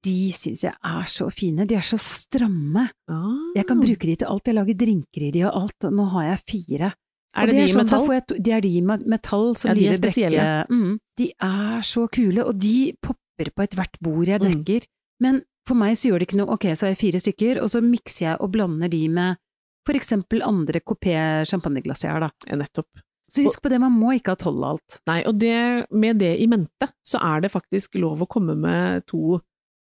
de 0.07 0.31
syns 0.35 0.63
jeg 0.63 0.75
er 0.75 1.09
så 1.11 1.27
fine. 1.33 1.65
De 1.67 1.75
er 1.77 1.85
så 1.85 1.99
stramme. 1.99 2.87
Ah. 3.11 3.33
Jeg 3.57 3.67
kan 3.67 3.81
bruke 3.81 4.07
de 4.07 4.15
til 4.21 4.29
alt. 4.29 4.47
Jeg 4.47 4.55
lager 4.55 4.79
drinker 4.79 5.27
i 5.27 5.33
de 5.35 5.43
og 5.47 5.59
alt. 5.63 5.87
og 5.89 5.97
Nå 5.97 6.07
har 6.13 6.29
jeg 6.29 6.43
fire. 6.53 6.91
Er 7.37 7.49
det, 7.49 7.53
det, 7.53 7.59
de 7.59 7.65
i 7.67 7.73
sånn, 7.73 7.83
metall? 7.85 8.07
jeg 8.15 8.43
det 8.45 8.53
er 8.55 8.63
de 8.63 8.71
i 8.71 8.83
metall 8.87 9.49
som 9.59 9.71
Ja, 9.71 9.75
de 9.77 9.89
er 9.91 9.97
spesielle. 9.99 10.45
Mm, 10.71 10.93
de 11.19 11.27
er 11.43 11.83
så 11.85 12.05
kule, 12.13 12.45
og 12.45 12.55
de 12.61 12.77
popper 13.03 13.51
på 13.53 13.67
ethvert 13.67 13.99
bord 14.01 14.31
jeg 14.31 14.41
Mm. 14.41 14.87
Men 15.19 15.41
for 15.67 15.79
meg 15.79 15.97
så 15.99 16.09
gjør 16.09 16.21
det 16.21 16.29
ikke 16.29 16.39
noe, 16.39 16.55
ok, 16.55 16.69
så 16.73 16.87
har 16.87 16.93
jeg 16.93 17.01
fire 17.01 17.21
stykker, 17.23 17.59
og 17.63 17.71
så 17.71 17.81
mikser 17.83 18.23
jeg 18.25 18.39
og 18.43 18.53
blander 18.53 18.91
de 18.91 19.03
med 19.11 19.41
for 19.87 19.95
eksempel 19.95 20.43
andre 20.43 20.81
kopé 20.83 21.15
champagneglass 21.47 22.03
jeg 22.03 22.11
har, 22.11 22.25
da. 22.27 22.31
Ja, 22.49 22.57
nettopp. 22.59 23.03
Så 23.31 23.43
husk 23.43 23.59
på 23.63 23.71
det, 23.71 23.79
man 23.83 23.95
må 23.95 24.13
ikke 24.15 24.35
ha 24.35 24.39
tolv 24.39 24.63
av 24.63 24.77
alt. 24.77 24.97
Nei, 25.09 25.19
og 25.27 25.35
det, 25.39 25.87
med 25.91 26.19
det 26.23 26.33
i 26.39 26.47
mente, 26.47 26.87
så 27.03 27.19
er 27.23 27.43
det 27.43 27.51
faktisk 27.51 27.97
lov 27.99 28.23
å 28.23 28.27
komme 28.31 28.55
med 28.59 29.03
to 29.07 29.39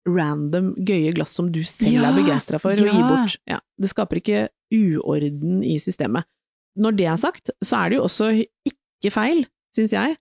random 0.07 0.73
gøye 0.85 1.11
glass 1.15 1.33
som 1.35 1.49
du 1.51 1.61
selv 1.67 1.97
Ja, 1.97 2.11
er 2.11 2.19
begeistra 2.19 2.59
for, 2.61 2.77
og 2.77 2.91
gi 2.91 3.01
bort. 3.01 3.35
Ja, 3.49 3.59
det 3.81 3.91
skaper 3.91 4.21
ikke 4.21 4.45
uorden 4.75 5.63
i 5.65 5.75
systemet. 5.83 6.27
Når 6.79 6.95
det 6.99 7.09
er 7.11 7.19
sagt, 7.19 7.51
så 7.63 7.81
er 7.81 7.91
det 7.91 7.99
jo 7.99 8.05
også 8.07 8.29
ikke 8.67 9.11
feil, 9.15 9.45
syns 9.75 9.95
jeg, 9.95 10.15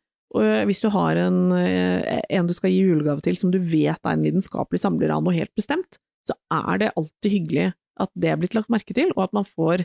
hvis 0.66 0.80
du 0.82 0.88
har 0.90 1.16
en, 1.16 1.52
eh, 1.52 2.20
en 2.30 2.46
du 2.46 2.52
skal 2.56 2.70
gi 2.70 2.80
julegave 2.82 3.22
til 3.22 3.36
som 3.36 3.50
du 3.54 3.58
vet 3.58 3.98
er 4.02 4.12
en 4.16 4.22
lidenskapelig 4.24 4.80
samler 4.82 5.10
av 5.14 5.22
noe 5.22 5.34
helt 5.36 5.52
bestemt, 5.54 5.98
så 6.28 6.34
er 6.50 6.78
det 6.78 6.92
alltid 6.96 7.30
hyggelig 7.30 7.72
at 8.00 8.10
det 8.18 8.30
er 8.32 8.36
blitt 8.40 8.54
lagt 8.56 8.68
merke 8.72 8.94
til, 8.96 9.12
og 9.16 9.24
at 9.28 9.32
man 9.36 9.44
får 9.44 9.84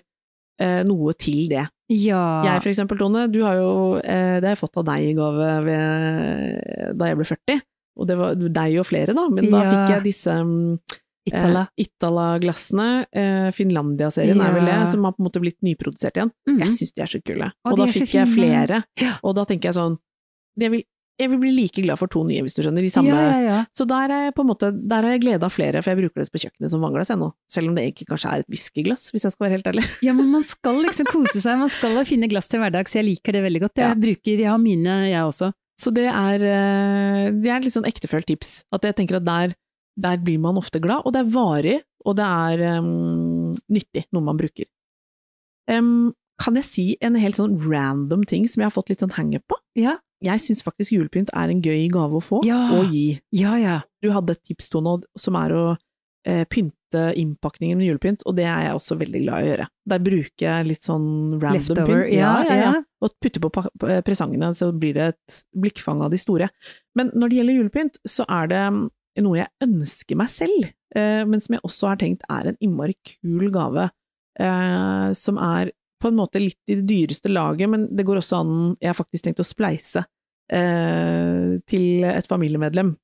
eh, 0.60 0.84
noe 0.84 1.14
til 1.14 1.48
det. 1.52 1.68
Ja. 1.90 2.44
Jeg 2.46 2.62
for 2.64 2.70
eksempel, 2.72 2.98
Tone, 2.98 3.28
du 3.32 3.44
har 3.44 3.56
jo, 3.60 3.98
eh, 4.02 4.40
det 4.40 4.48
har 4.48 4.56
jeg 4.56 4.62
fått 4.64 4.78
av 4.82 4.86
deg 4.90 5.10
i 5.10 5.14
gave 5.18 5.52
ved, 5.66 6.96
da 6.98 7.06
jeg 7.12 7.20
ble 7.20 7.28
40, 7.30 7.62
og 8.00 8.08
det 8.10 8.18
var 8.18 8.36
deg 8.60 8.80
og 8.82 8.88
flere 8.88 9.14
da, 9.16 9.28
men 9.30 9.50
da 9.52 9.62
Ja. 9.64 9.70
fikk 9.76 9.94
jeg 9.96 10.04
disse 10.10 10.32
mm, 10.32 10.80
Itala. 11.30 11.68
eh, 11.78 11.84
Itala-glassene, 11.86 13.06
eh, 13.12 13.50
Finlandia-serien 13.54 14.40
er 14.42 14.54
vel 14.56 14.66
det, 14.66 14.78
som 14.92 15.04
har 15.06 15.14
på 15.14 15.22
en 15.22 15.28
måte 15.30 15.42
blitt 15.44 15.60
nyprodusert 15.66 16.16
igjen. 16.18 16.32
Mm. 16.50 16.60
Jeg 16.64 16.70
syns 16.76 16.94
de 16.96 17.02
er 17.06 17.12
så 17.12 17.22
kule. 17.24 17.52
Og 17.66 17.72
Og, 17.74 17.78
da 17.78 17.86
fikk 17.94 18.14
jeg 18.16 18.28
flere, 18.34 18.84
Ja. 19.00 19.18
og 19.24 19.36
da 19.36 19.46
tenker 19.46 19.70
jeg 19.70 19.76
sånn, 19.78 19.98
vil, 20.68 20.82
jeg 21.20 21.32
vil 21.34 21.40
bli 21.42 21.52
like 21.52 21.84
glad 21.84 22.00
for 22.00 22.12
to 22.12 22.22
nye, 22.28 22.42
hvis 22.46 22.56
du 22.56 22.62
skjønner, 22.64 22.86
i 22.86 22.92
samme 22.92 23.12
ja, 23.12 23.40
ja. 23.44 23.58
Så 23.76 23.84
der 23.88 24.12
er 24.16 24.36
på 24.36 24.46
en 24.46 24.50
måte, 24.52 24.72
der 24.72 25.04
har 25.04 25.16
jeg 25.16 25.24
glede 25.26 25.48
av 25.48 25.52
flere, 25.52 25.82
for 25.84 25.92
jeg 25.92 26.00
bruker 26.00 26.24
det 26.24 26.32
på 26.32 26.42
kjøkkenet 26.46 26.72
som 26.72 26.84
vannglass 26.86 27.12
ennå. 27.16 27.32
Selv 27.52 27.72
om 27.72 27.76
det 27.76 27.86
egentlig 27.88 28.08
kanskje 28.12 28.32
er 28.32 28.44
et 28.44 28.52
whiskyglass, 28.52 29.10
hvis 29.12 29.28
jeg 29.28 29.36
skal 29.36 29.48
være 29.48 29.58
helt 29.58 29.72
ærlig. 29.74 29.88
Ja, 30.08 30.16
men 30.16 30.30
man 30.32 30.46
skal 30.48 30.80
liksom 30.86 31.10
kose 31.12 31.42
seg, 31.44 31.60
man 31.60 31.72
skal 31.74 32.00
finne 32.08 32.30
glass 32.32 32.48
til 32.52 32.64
hverdag, 32.64 32.88
så 32.88 33.02
jeg 33.02 33.10
liker 33.10 33.36
det 33.36 33.44
veldig 33.48 33.64
godt. 33.66 33.84
Jeg 33.84 34.00
bruker, 34.06 34.46
jeg 34.46 34.52
har 34.52 34.62
mine, 34.64 34.96
jeg 35.10 35.26
også. 35.26 35.52
Så 35.80 35.94
det 35.96 36.08
er, 36.12 36.44
eh, 36.44 37.26
det 37.36 37.52
er 37.52 37.64
litt 37.64 37.76
sånn 37.76 37.88
ektefølt 37.88 38.28
tips. 38.28 38.56
At 38.76 38.88
jeg 38.88 38.96
tenker 38.98 39.20
at 39.20 39.28
der, 39.28 39.56
der 40.00 40.24
blir 40.24 40.40
man 40.44 40.60
ofte 40.60 40.82
glad, 40.84 41.04
og 41.04 41.16
det 41.16 41.24
er 41.24 41.32
varig, 41.36 41.78
og 42.08 42.16
det 42.16 42.26
er 42.26 42.80
um, 42.80 43.52
nyttig, 43.72 44.06
noe 44.16 44.24
man 44.24 44.40
bruker. 44.40 44.68
Um, 45.70 46.12
kan 46.40 46.56
jeg 46.56 46.68
si 46.68 46.86
en 47.04 47.18
helt 47.20 47.36
sånn 47.36 47.58
random 47.60 48.24
ting 48.28 48.48
som 48.48 48.64
jeg 48.64 48.70
har 48.70 48.76
fått 48.76 48.92
litt 48.92 49.04
sånn 49.04 49.16
hangup 49.18 49.44
på? 49.52 49.60
Ja. 49.80 49.98
Jeg 50.24 50.42
syns 50.44 50.64
faktisk 50.66 50.92
julepynt 50.98 51.30
er 51.34 51.50
en 51.54 51.62
gøy 51.64 51.86
gave 51.94 52.18
å 52.20 52.24
få, 52.24 52.42
Ja. 52.46 52.60
og 52.76 52.92
gi. 52.92 53.20
Ja, 53.32 53.56
ja. 53.58 53.78
Du 54.04 54.12
hadde 54.12 54.32
et 54.36 54.44
tips, 54.44 54.70
Tone, 54.70 54.98
som 55.18 55.36
er 55.40 55.54
å 55.56 55.64
eh, 56.28 56.44
pynte 56.52 56.76
innpakningen 57.16 57.78
med 57.80 57.88
julepynt, 57.88 58.24
og 58.28 58.36
det 58.36 58.44
er 58.50 58.66
jeg 58.68 58.76
også 58.76 58.98
veldig 59.00 59.22
glad 59.24 59.40
i 59.40 59.46
å 59.48 59.50
gjøre. 59.54 59.68
Der 59.94 60.00
bruker 60.04 60.44
jeg 60.46 60.66
litt 60.68 60.84
sånn 60.84 61.06
random 61.40 61.54
Leftover, 61.60 62.02
pynt. 62.04 62.14
ja, 62.18 62.34
ja. 62.44 62.56
ja. 62.66 62.74
Og 63.02 63.14
putter 63.24 63.40
på 63.46 63.50
presangene, 64.04 64.50
så 64.58 64.72
blir 64.76 64.94
det 64.98 65.06
et 65.14 65.38
blikkfang 65.56 66.02
av 66.04 66.12
de 66.12 66.20
store. 66.20 66.50
Men 67.00 67.12
når 67.16 67.30
det 67.32 67.38
gjelder 67.40 67.60
julepynt, 67.62 68.00
så 68.10 68.26
er 68.28 68.52
det 68.52 68.64
mm, 68.76 68.82
noe 69.24 69.38
jeg 69.40 69.50
ønsker 69.64 70.20
meg 70.20 70.30
selv, 70.34 70.68
eh, 70.96 71.24
men 71.30 71.40
som 71.40 71.56
jeg 71.56 71.64
også 71.64 71.88
har 71.94 72.02
tenkt 72.04 72.28
er 72.30 72.52
en 72.52 72.60
innmari 72.60 72.98
kul 73.08 73.48
gave, 73.56 73.88
eh, 74.40 75.10
som 75.16 75.40
er 75.40 75.72
på 76.00 76.10
en 76.10 76.18
måte 76.18 76.42
litt 76.42 76.72
i 76.72 76.78
det 76.80 76.88
dyreste 76.88 77.32
laget, 77.32 77.70
men 77.72 77.88
det 77.96 78.06
går 78.08 78.22
også 78.22 78.40
an 78.40 78.56
Jeg 78.80 78.92
har 78.92 78.98
faktisk 78.98 79.28
tenkt 79.28 79.44
å 79.44 79.48
spleise 79.48 80.06
eh, 80.52 81.60
til 81.70 82.08
et 82.08 82.30
familiemedlem. 82.30 82.96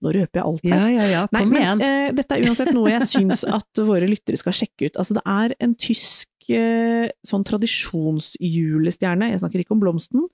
Nå 0.00 0.12
røper 0.16 0.40
jeg 0.40 0.46
alt 0.46 0.64
her. 0.64 0.72
Ja, 0.72 0.88
ja, 0.94 1.06
ja. 1.10 1.22
Nei, 1.34 1.44
men 1.48 1.82
eh, 1.84 2.08
dette 2.16 2.36
er 2.36 2.46
uansett 2.48 2.72
noe 2.76 2.92
jeg 2.92 3.08
syns 3.14 3.44
at 3.44 3.82
våre 3.84 4.08
lyttere 4.08 4.40
skal 4.40 4.56
sjekke 4.56 4.88
ut. 4.88 5.00
Altså, 5.00 5.18
det 5.18 5.24
er 5.28 5.54
en 5.60 5.74
tysk 5.76 6.52
eh, 6.56 7.10
sånn 7.26 7.44
tradisjonsjulestjerne, 7.48 9.32
jeg 9.34 9.42
snakker 9.42 9.64
ikke 9.64 9.76
om 9.76 9.82
blomsten, 9.82 10.24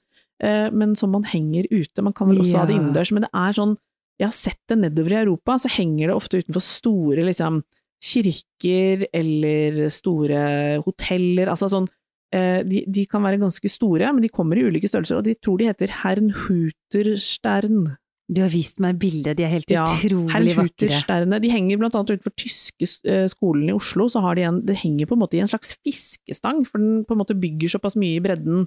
eh, 0.44 0.68
men 0.70 0.94
som 0.98 1.10
man 1.16 1.26
henger 1.26 1.66
ute. 1.72 2.04
Man 2.04 2.14
kan 2.16 2.30
vel 2.30 2.44
også 2.44 2.62
ha 2.62 2.68
det 2.70 2.78
innendørs, 2.78 3.12
men 3.16 3.26
det 3.26 3.32
er 3.34 3.58
sånn 3.58 3.76
Jeg 4.16 4.30
har 4.30 4.36
sett 4.36 4.62
det 4.70 4.78
nedover 4.80 5.12
i 5.12 5.18
Europa, 5.26 5.58
så 5.60 5.68
henger 5.68 6.08
det 6.08 6.14
ofte 6.16 6.38
utenfor 6.40 6.62
store 6.64 7.26
liksom 7.26 7.58
kirker 8.06 9.06
eller 9.14 9.86
store 9.92 10.40
hoteller, 10.84 11.50
altså 11.52 11.68
sånn 11.72 11.88
eh, 12.34 12.62
de, 12.66 12.84
de 12.86 13.06
kan 13.10 13.24
være 13.26 13.40
ganske 13.42 13.70
store, 13.70 14.12
men 14.14 14.22
de 14.24 14.32
kommer 14.32 14.58
i 14.60 14.66
ulike 14.68 14.90
størrelser, 14.90 15.18
og 15.20 15.26
de 15.26 15.34
tror 15.38 15.58
de 15.60 15.70
heter 15.70 15.94
Hernhuterstern. 16.02 17.96
Du 18.26 18.40
har 18.42 18.50
vist 18.50 18.80
meg 18.82 18.96
bildet, 18.98 19.36
de 19.38 19.44
er 19.46 19.52
helt 19.52 19.70
Ja, 19.70 19.84
utrolig 19.86 20.56
vakre. 20.58 21.38
De 21.38 21.50
henger 21.52 21.78
blant 21.78 21.94
annet 21.94 22.16
utenfor 22.16 22.34
tyske 22.34 22.88
eh, 23.06 23.28
skolen 23.30 23.68
i 23.70 23.76
Oslo, 23.76 24.08
så 24.10 24.22
har 24.24 24.34
de 24.34 24.42
en, 24.48 24.58
det 24.66 24.80
henger 24.80 25.06
på 25.06 25.14
en 25.14 25.22
måte 25.22 25.38
i 25.38 25.42
en 25.44 25.50
slags 25.50 25.76
fiskestang, 25.86 26.64
for 26.66 26.82
den 26.82 27.04
på 27.06 27.14
en 27.14 27.22
måte 27.22 27.38
bygger 27.38 27.76
såpass 27.76 27.94
mye 28.00 28.18
i 28.18 28.24
bredden. 28.24 28.66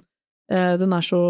Eh, 0.50 0.74
Den 0.80 0.96
er 0.96 1.04
så 1.04 1.20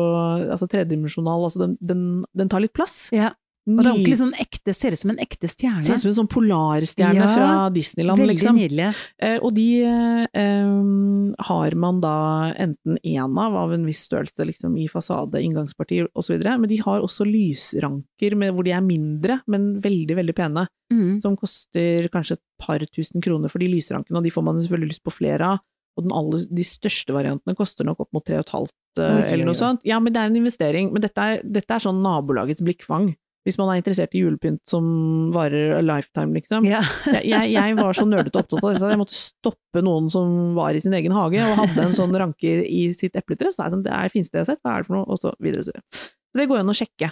altså 0.47 0.69
tredimensjonal, 0.71 1.43
altså 1.49 1.64
den, 1.67 1.75
den, 1.83 2.05
den 2.38 2.49
tar 2.52 2.62
litt 2.62 2.76
plass. 2.76 3.09
Ja, 3.11 3.33
og 3.79 3.85
det 3.85 3.91
er 3.91 3.95
ordentlig 3.95 4.19
sånn 4.21 4.35
ekte, 4.41 4.75
ser 4.75 4.93
ut 4.97 4.99
som 5.03 5.11
en 5.15 5.19
ekte 5.23 5.49
stjerne. 5.50 5.83
Ser 5.85 5.95
ut 5.95 6.03
som 6.05 6.11
en 6.12 6.19
sånn 6.19 6.31
polarstjerne 6.33 7.15
Ja, 7.21 7.29
fra 7.35 7.71
Disneyland, 7.75 8.19
Veldig 8.19 8.35
liksom. 8.37 8.57
nydelig. 8.59 8.89
Eh, 9.21 9.39
og 9.43 9.55
de 9.55 9.67
eh, 9.85 11.45
har 11.50 11.75
man 11.75 12.00
da 12.03 12.15
enten 12.59 12.99
én 13.05 13.39
av, 13.39 13.57
av 13.57 13.73
en 13.77 13.87
viss 13.89 14.05
størrelse, 14.09 14.45
liksom 14.49 14.77
i 14.81 14.89
fasade, 14.91 15.41
inngangsparti 15.43 16.03
osv., 16.15 16.41
men 16.45 16.69
de 16.71 16.81
har 16.85 17.00
også 17.05 17.27
lysranker 17.29 18.37
med, 18.37 18.55
hvor 18.55 18.65
de 18.67 18.73
er 18.77 18.85
mindre, 18.85 19.41
men 19.50 19.81
veldig, 19.85 20.17
veldig 20.23 20.37
pene, 20.37 20.67
Mm. 20.91 21.21
som 21.23 21.37
koster 21.39 22.09
kanskje 22.11 22.33
et 22.35 22.41
par 22.59 22.81
tusen 22.91 23.23
kroner 23.23 23.49
for 23.49 23.61
de 23.62 23.69
lysrankene, 23.71 24.17
og 24.19 24.25
de 24.25 24.31
får 24.35 24.43
man 24.43 24.57
selvfølgelig 24.59 24.89
lyst 24.91 25.05
på 25.07 25.12
flere 25.15 25.47
av. 25.53 25.61
Og 25.97 26.03
den 26.03 26.11
aller, 26.11 26.43
de 26.50 26.65
største 26.67 27.15
variantene 27.15 27.55
koster 27.55 27.85
nok 27.87 28.00
opp 28.00 28.09
mot 28.12 28.25
tre 28.27 28.39
og 28.41 28.45
et 28.47 28.50
halvt, 28.50 28.99
eh, 28.99 29.15
Oi, 29.21 29.23
eller 29.31 29.45
noe 29.45 29.55
sånt. 29.55 29.81
Ja, 29.87 30.00
men 30.00 30.12
det 30.12 30.19
er 30.19 30.27
en 30.27 30.37
investering. 30.41 30.93
Men 30.93 31.03
dette 31.03 31.19
er, 31.23 31.43
dette 31.47 31.71
er 31.71 31.79
sånn 31.79 32.03
nabolagets 32.03 32.61
blikkfang. 32.61 33.15
Hvis 33.47 33.57
man 33.57 33.71
er 33.73 33.79
interessert 33.81 34.13
i 34.15 34.21
julepynt 34.21 34.61
som 34.69 34.85
varer 35.33 35.79
a 35.79 35.81
lifetime, 35.81 36.35
liksom. 36.37 36.67
Ja. 36.69 36.83
Jeg, 37.25 37.53
jeg, 37.55 37.77
var 37.79 37.93
så 37.97 38.05
nerdete 38.05 38.37
opptatt 38.43 38.61
av 38.65 38.75
det, 38.75 38.81
så 38.83 38.91
jeg 38.93 38.99
måtte 39.01 39.17
stoppe 39.17 39.81
noen 39.83 40.11
som 40.13 40.53
var 40.59 40.77
i 40.77 40.83
sin 40.85 40.93
egen 40.99 41.13
hage 41.17 41.41
og 41.47 41.57
hadde 41.63 41.87
en 41.87 41.97
sånn 41.97 42.13
ranke 42.21 42.53
i 42.67 42.83
sitt 42.93 43.17
epletre. 43.17 43.49
Så 43.55 43.63
er 43.63 43.71
jeg 43.71 43.77
sånn, 43.79 43.85
det 43.87 43.95
er 43.97 44.03
det 44.11 44.13
fineste 44.13 44.37
jeg 44.37 44.45
har 44.45 44.51
sett, 44.53 44.61
hva 44.63 44.75
er 44.77 44.85
det 44.85 44.91
for 44.91 44.99
noe? 44.99 45.07
Og 45.09 45.23
så 45.23 45.33
videre 45.41 45.65
og 45.65 45.69
så 45.71 45.73
videre. 45.73 46.05
Så 46.05 46.41
det 46.43 46.49
går 46.53 46.61
an 46.63 46.71
å 46.75 46.77
sjekke. 46.77 47.11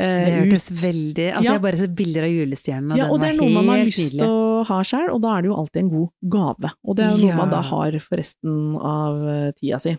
eh, 0.00 0.24
Det 0.24 0.32
hørtes 0.38 0.68
veldig 0.80 1.26
Altså, 1.34 1.44
Ja. 1.50 1.52
jeg 1.58 1.62
bare 1.68 1.76
sett 1.84 1.94
bilder 1.98 2.22
av 2.24 2.30
julestjernen, 2.32 2.92
og 2.92 2.96
Ja, 2.98 3.04
den 3.04 3.12
og 3.12 3.20
det 3.20 3.28
er 3.28 3.36
noe 3.40 3.50
man 3.60 3.68
har 3.74 3.84
lyst 3.84 4.10
til 4.16 4.24
å 4.26 4.64
ha 4.70 4.78
sjøl, 4.82 5.08
og 5.12 5.20
da 5.22 5.36
er 5.36 5.42
det 5.42 5.50
jo 5.52 5.56
alltid 5.60 5.80
en 5.84 5.90
god 5.92 6.08
gave. 6.38 6.72
Og 6.88 6.96
det 6.96 7.04
er 7.04 7.16
noe 7.20 7.28
Ja. 7.34 7.36
man 7.36 7.50
da 7.52 7.60
har 7.60 7.98
for 8.00 8.16
resten 8.16 8.76
av 8.80 9.28
eh, 9.28 9.50
tida 9.60 9.78
si. 9.78 9.98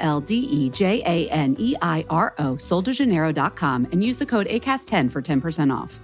L 0.00 0.20
D 0.20 0.34
E 0.34 0.70
J 0.70 1.02
A 1.04 1.28
N 1.30 1.56
E 1.58 1.74
I 1.82 2.04
R 2.08 2.34
O, 2.38 2.56
soldejaneiro.com, 2.56 3.86
and 3.92 4.02
use 4.02 4.18
the 4.18 4.26
code 4.26 4.46
ACAST10 4.48 5.10
for 5.12 5.22
10% 5.22 5.72
off. 5.72 6.00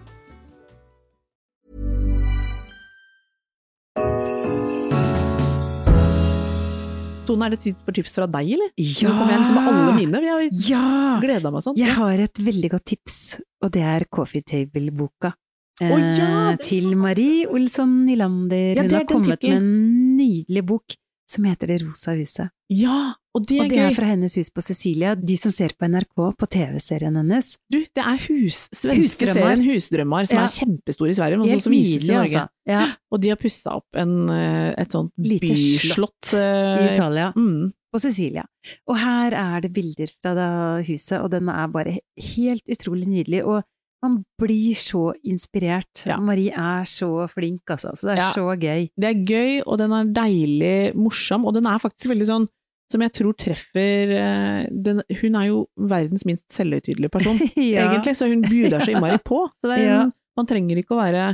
Tone, 7.26 7.42
er 7.48 7.56
det 7.56 7.58
tid 7.64 7.78
for 7.82 7.90
tips 7.96 8.12
fra 8.14 8.26
deg, 8.30 8.52
eller? 8.54 8.68
Ja! 8.78 9.08
Nå 9.10 9.16
kommer 9.18 9.32
jeg 9.34 9.40
liksom 9.42 9.56
med 9.58 9.70
alle 9.72 9.94
mine. 9.96 10.20
Vi 10.22 10.28
har 10.30 10.44
Ja! 10.70 10.82
gleda 11.24 11.50
meg 11.50 11.64
sånn. 11.64 11.76
Jeg 11.80 11.94
har 11.96 12.20
et 12.22 12.38
veldig 12.38 12.70
godt 12.70 12.84
tips, 12.86 13.16
og 13.64 13.72
det 13.74 13.82
er 13.82 14.04
Coffee 14.14 14.42
Table-boka. 14.46 15.32
Oh, 15.82 15.98
ja, 15.98 16.50
Eh, 16.52 16.56
det- 16.56 16.62
til 16.64 16.94
Marie 16.96 17.46
Olsson 17.48 18.06
Nylander. 18.06 18.76
Ja, 18.76 18.82
Hun 18.82 18.90
har 18.90 19.04
kommet 19.04 19.42
med 19.42 19.44
en 19.44 20.16
nydelig 20.16 20.64
bok 20.64 20.94
som 21.28 21.44
heter 21.44 21.66
Det 21.66 21.82
rosa 21.82 22.12
huset. 22.14 22.48
Ja, 22.70 23.14
og 23.36 23.44
det 23.46 23.58
er 23.58 23.64
Og 23.66 23.70
det 23.70 23.78
er 23.84 23.94
fra 23.94 24.06
hennes 24.08 24.34
hus 24.38 24.48
på 24.50 24.62
Cecilia, 24.64 25.14
De 25.14 25.36
som 25.36 25.52
ser 25.52 25.74
på 25.76 25.86
NRK, 25.92 26.16
på 26.40 26.48
TV-serien 26.56 27.14
hennes. 27.20 27.52
Du, 27.70 27.78
det 27.84 28.02
er 28.02 28.16
hus, 28.26 28.62
svenske 28.74 29.28
serien 29.30 29.62
Husdrømmer, 29.66 30.26
som 30.26 30.38
Ja. 30.40 30.44
er 30.48 30.54
kjempestor 30.56 31.08
i 31.12 31.16
Sverige, 31.18 31.38
men 31.38 31.48
Helt 31.52 31.62
som 31.66 31.72
vises 31.76 32.08
i 32.08 32.12
Norge. 32.12 32.22
altså. 32.24 32.48
Ja, 32.66 32.86
Og 33.12 33.20
de 33.20 33.28
har 33.28 33.36
pussa 33.36 33.76
opp 33.76 34.00
en, 34.00 34.16
eh, 34.32 34.74
et 34.78 34.90
sånt 34.96 35.12
Lite 35.18 35.46
byslott. 35.52 35.94
slott 36.24 36.34
i 36.34 36.42
eh, 36.42 36.92
Italia. 36.94 37.32
Mm. 37.36 37.72
På 37.92 38.00
Cecilia. 38.02 38.42
Og 38.88 38.98
her 38.98 39.32
er 39.32 39.60
det 39.62 39.72
bilder 39.72 40.10
fra 40.20 40.34
det 40.34 40.86
huset, 40.88 41.20
og 41.22 41.30
den 41.30 41.48
er 41.48 41.66
bare 41.68 41.98
helt 42.34 42.64
utrolig 42.68 43.06
nydelig. 43.06 43.44
Og 43.46 43.62
man 44.02 44.18
blir 44.38 44.74
så 44.76 45.14
inspirert. 45.24 46.04
Ja. 46.06 46.18
Marie 46.20 46.50
er 46.52 46.84
så 46.84 47.28
flink, 47.30 47.62
altså. 47.70 47.94
Så 47.96 48.10
det 48.10 48.18
er 48.18 48.22
Ja. 48.22 48.32
så 48.34 48.46
gøy. 48.58 48.90
Det 48.98 49.08
er 49.08 49.24
gøy, 49.24 49.62
og 49.66 49.78
den 49.78 49.92
er 49.92 50.04
deilig 50.12 50.94
morsom, 50.94 51.46
og 51.46 51.54
den 51.54 51.66
er 51.66 51.78
faktisk 51.78 52.10
veldig 52.12 52.26
sånn 52.28 52.48
som 52.92 53.02
jeg 53.02 53.12
tror 53.18 53.34
treffer 53.34 54.12
eh, 54.14 54.66
den, 54.70 55.02
Hun 55.22 55.34
er 55.40 55.48
jo 55.48 55.64
verdens 55.76 56.22
minst 56.28 56.46
selvhøytidelige 56.54 57.10
person, 57.10 57.40
Ja. 57.56 57.88
egentlig, 57.90 58.14
så 58.18 58.28
hun 58.30 58.42
bjuder 58.46 58.78
så 58.84 58.92
innmari 58.94 59.18
på. 59.26 59.44
Så 59.62 59.72
er, 59.74 59.82
Ja. 59.90 59.98
man 60.38 60.46
trenger 60.46 60.78
ikke 60.82 60.94
å 60.94 61.00
være 61.00 61.24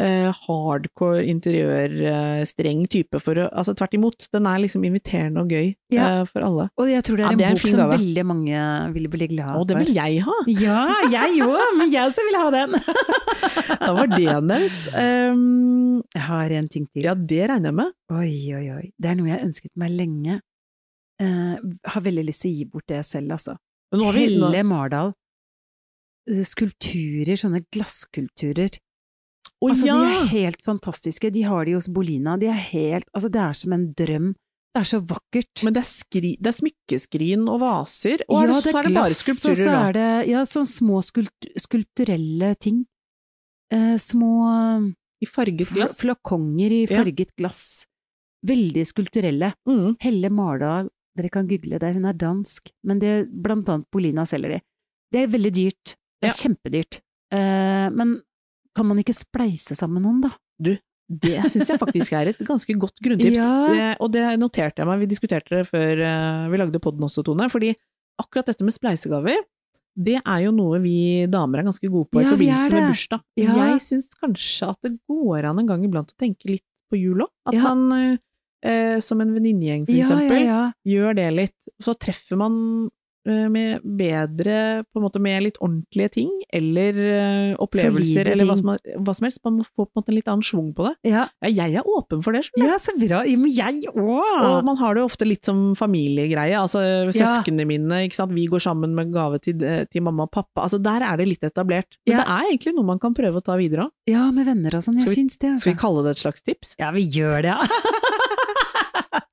uh, 0.00 0.30
hardcore 0.46 1.22
interiør, 1.28 1.92
uh, 2.08 2.42
streng 2.48 2.84
type 2.90 3.18
for 3.20 3.36
å 3.42 3.48
Altså 3.50 3.74
tvert 3.76 3.96
imot, 3.98 4.28
den 4.32 4.46
er 4.48 4.60
liksom 4.62 4.84
inviterende 4.88 5.42
og 5.42 5.50
gøy 5.52 5.74
Ja. 5.92 6.20
uh, 6.20 6.24
for 6.28 6.44
alle. 6.46 6.68
Og 6.80 6.88
jeg 6.92 7.04
tror 7.06 7.16
det 7.20 7.24
er 7.26 7.32
en 7.34 7.40
det 7.40 7.46
er 7.48 7.54
en 7.54 7.58
bok 7.60 7.72
som 7.72 7.92
veldig 7.94 8.24
mange 8.28 8.62
vil 8.96 9.08
bli 9.12 9.28
glad 9.34 9.56
Og 9.60 9.66
det 9.68 9.76
for. 9.76 9.84
vil 9.84 9.94
jeg 9.98 10.22
ha! 10.28 10.38
Ja, 10.60 10.80
jeg 11.16 11.40
òg, 11.46 11.76
men 11.80 11.92
jeg 11.92 12.06
også 12.12 12.26
vil 12.28 12.38
ha 12.42 12.50
den! 12.58 12.76
Da 13.80 13.92
var 13.96 14.10
det 14.12 14.26
nevnt. 14.44 14.86
Um, 14.92 16.02
Jeg 16.14 16.22
har 16.26 16.52
en 16.58 16.68
ting 16.68 16.86
til. 16.92 17.04
ja, 17.06 17.14
det 17.14 17.42
regner 17.50 17.70
jeg 17.70 17.76
med. 17.78 17.92
Oi, 18.12 18.32
oi, 18.56 18.64
oi. 18.76 18.86
Det 19.00 19.10
er 19.10 19.16
noe 19.18 19.28
jeg 19.30 19.38
har 19.38 19.46
ønsket 19.46 19.72
meg 19.80 19.94
lenge. 19.96 20.40
Eh, 21.20 21.56
har 21.92 22.02
veldig 22.06 22.24
lyst 22.30 22.42
til 22.46 22.52
å 22.52 22.56
gi 22.58 22.64
bort 22.72 22.86
det 22.88 23.02
selv, 23.04 23.32
altså. 23.36 23.56
Helle 23.92 24.62
Mardal. 24.64 25.12
Skulpturer, 26.30 27.34
sånne 27.40 27.64
glasskulpturer. 27.74 28.76
Å 29.60 29.70
altså, 29.72 29.88
ja! 29.88 29.96
De 29.98 30.12
er 30.20 30.28
helt 30.34 30.62
fantastiske. 30.64 31.30
De 31.34 31.42
har 31.48 31.66
de 31.68 31.74
hos 31.76 31.88
Bolina. 31.92 32.36
De 32.40 32.48
er 32.48 32.60
helt 32.70 33.08
Altså, 33.16 33.28
det 33.32 33.40
er 33.42 33.58
som 33.58 33.74
en 33.76 33.88
drøm. 33.96 34.30
Det 34.70 34.80
er 34.84 34.86
så 34.86 35.00
vakkert. 35.02 35.64
Men 35.66 35.74
det 35.74 35.82
er, 35.82 35.88
skri, 35.90 36.30
det 36.38 36.52
er 36.52 36.56
smykkeskrin 36.60 37.48
og 37.50 37.58
vaser, 37.64 38.22
og 38.30 38.44
ja, 38.44 38.52
det, 38.52 38.60
så 38.62 38.70
er 38.78 38.86
det 38.86 38.94
bare 38.94 39.16
skulpturer, 39.18 39.50
og 39.56 39.58
så 39.58 39.72
er 39.80 39.96
det 39.96 40.08
ja, 40.30 40.42
sånn 40.46 40.68
små 40.70 41.00
skult, 41.02 41.48
skulpturelle 41.58 42.52
ting. 42.62 42.84
Eh, 43.74 43.96
små 43.98 44.30
I 45.20 45.26
farget 45.26 45.66
fl 45.72 45.80
glass? 45.82 45.98
flakonger 46.04 46.76
i 46.76 46.80
Ja. 46.84 47.00
farget 47.02 47.34
glass. 47.36 47.64
Veldig 48.46 48.86
skulpturelle. 48.86 49.50
Mm. 49.68 49.96
Helle 50.00 50.30
Mardal, 50.32 50.88
dere 51.18 51.30
kan 51.32 51.48
google 51.50 51.78
det, 51.82 51.94
hun 51.96 52.06
er 52.08 52.16
dansk, 52.18 52.70
men 52.86 53.00
det, 53.02 53.14
blant 53.30 53.68
annet 53.68 53.88
Polina 53.90 54.26
selger 54.28 54.56
de. 54.56 54.60
Det 55.10 55.24
er 55.24 55.32
veldig 55.32 55.52
dyrt. 55.56 55.96
Det 56.20 56.30
er 56.30 56.36
kjempedyrt. 56.38 57.00
Uh, 57.34 57.88
men 57.94 58.18
kan 58.76 58.86
man 58.86 59.00
ikke 59.02 59.16
spleise 59.16 59.74
sammen 59.78 60.04
noen, 60.06 60.20
da? 60.22 60.30
Det 61.10 61.40
syns 61.50 61.72
jeg 61.72 61.80
faktisk 61.80 62.14
er 62.14 62.30
et 62.30 62.42
ganske 62.46 62.74
godt 62.78 63.00
grunntips. 63.02 63.40
Ja. 63.42 63.54
Det, 63.70 63.86
og 63.98 64.12
det 64.14 64.24
noterte 64.38 64.82
jeg 64.84 64.88
meg, 64.88 65.00
vi 65.02 65.08
diskuterte 65.10 65.56
det 65.56 65.64
før 65.66 66.02
eh, 66.06 66.44
vi 66.52 66.60
lagde 66.60 66.80
podden 66.82 67.06
også, 67.08 67.24
Tone. 67.26 67.48
Fordi 67.50 67.72
akkurat 68.20 68.52
dette 68.52 68.66
med 68.66 68.76
spleisegaver, 68.76 69.42
det 69.98 70.20
er 70.20 70.44
jo 70.44 70.52
noe 70.54 70.78
vi 70.84 71.26
damer 71.30 71.60
er 71.60 71.66
ganske 71.66 71.90
gode 71.90 72.06
på 72.12 72.20
i 72.20 72.24
Ja, 72.24 72.30
forbindelse 72.36 72.76
med 72.76 72.86
bursdag. 72.92 73.24
Ja. 73.42 73.56
Jeg 73.72 73.82
syns 73.88 74.12
kanskje 74.20 74.70
at 74.70 74.78
det 74.86 74.92
går 75.10 75.48
an 75.50 75.58
en 75.64 75.70
gang 75.72 75.82
iblant 75.86 76.14
å 76.14 76.20
tenke 76.20 76.52
litt 76.52 76.66
på 76.90 77.00
jul 77.00 77.24
òg. 77.26 77.32
At 77.50 77.58
Ja. 77.58 77.74
man 77.74 78.18
eh, 78.66 78.96
som 79.04 79.20
en 79.22 79.34
venninnegjeng, 79.36 79.84
for 79.88 79.98
eksempel, 80.04 80.40
ja, 80.44 80.46
ja. 80.48 80.62
gjør 80.96 81.20
det 81.20 81.28
litt. 81.36 81.58
Så 81.80 81.94
treffer 82.00 82.40
man 82.40 82.54
eh, 83.28 83.46
med 83.52 83.84
bedre, 83.84 84.84
på 84.88 85.00
en 85.00 85.04
måte 85.04 85.20
med 85.22 85.46
litt 85.46 85.60
ordentlige 85.60 86.12
ting, 86.18 86.30
eller 86.52 86.98
eh, 87.00 87.54
opplevelser, 87.60 88.24
Solide 88.24 88.34
eller 88.34 88.48
hva 88.48 88.56
som, 88.58 88.72
hva 89.04 89.14
som 89.16 89.26
helst. 89.28 89.40
Man 89.46 89.58
må 89.60 89.66
få 89.68 89.84
på 89.84 89.90
en 89.90 90.00
måte 90.00 90.12
en 90.12 90.18
litt 90.18 90.30
annen 90.30 90.44
schwung 90.46 90.72
på 90.76 90.88
det. 90.88 90.94
Ja, 91.12 91.26
jeg 91.48 91.76
er 91.80 91.88
åpen 91.88 92.24
for 92.24 92.36
det, 92.36 92.44
skjønner 92.48 92.66
du. 92.66 92.72
ja 92.72 92.78
så 92.82 92.96
bra. 93.00 93.22
Men 93.40 93.54
jeg 93.56 93.94
òg! 93.94 94.46
Og 94.50 94.68
man 94.68 94.80
har 94.80 94.96
det 94.96 95.04
jo 95.04 95.10
ofte 95.10 95.28
litt 95.28 95.48
som 95.48 95.70
familiegreie. 95.78 96.56
Altså 96.60 96.82
søsknene 97.16 97.68
mine, 97.68 98.04
ikke 98.08 98.20
sant. 98.20 98.36
Vi 98.36 98.48
går 98.50 98.64
sammen 98.66 98.96
med 98.96 99.14
gave 99.14 99.40
til, 99.44 99.64
eh, 99.64 99.84
til 99.90 100.04
mamma 100.06 100.28
og 100.28 100.34
pappa. 100.36 100.66
Altså 100.66 100.80
der 100.82 101.04
er 101.06 101.20
det 101.20 101.28
litt 101.32 101.46
etablert. 101.46 101.96
Men 102.08 102.20
det 102.20 102.26
er 102.26 102.50
egentlig 102.52 102.76
noe 102.76 102.92
man 102.92 103.02
kan 103.02 103.16
prøve 103.16 103.40
å 103.40 103.44
ta 103.44 103.56
videre 103.60 103.88
òg. 103.88 103.96
Ja, 104.10 104.28
med 104.34 104.48
venner 104.48 104.74
og 104.76 104.84
sånn. 104.84 104.98
Jeg 105.00 105.14
syns 105.14 105.38
det, 105.38 105.54
altså. 105.54 105.68
Skal 105.68 105.76
vi 105.76 105.82
kalle 105.84 106.04
det 106.06 106.16
et 106.16 106.24
slags 106.24 106.44
tips? 106.44 106.74
Ja, 106.80 106.90
vi 106.96 107.06
gjør 107.08 107.46
det, 107.46 107.54
ja. 107.54 107.60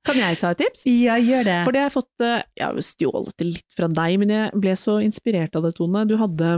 Kan 0.08 0.16
jeg 0.18 0.38
ta 0.40 0.50
et 0.54 0.58
tips? 0.64 0.84
ja, 0.90 1.14
gjør 1.22 1.44
det. 1.46 1.56
For 1.66 1.72
det 1.76 1.80
har 1.82 1.88
jeg 1.90 1.94
fått 1.94 2.24
eh, 2.26 2.42
Jeg 2.58 2.64
har 2.66 2.74
jo 2.78 2.82
stjålet 2.88 3.34
det 3.38 3.46
litt 3.52 3.76
fra 3.78 3.88
deg, 3.88 4.18
men 4.22 4.32
jeg 4.34 4.60
ble 4.64 4.74
så 4.80 4.98
inspirert 5.04 5.54
av 5.58 5.66
det, 5.68 5.74
Tone. 5.78 6.02
Du 6.10 6.16
hadde 6.18 6.52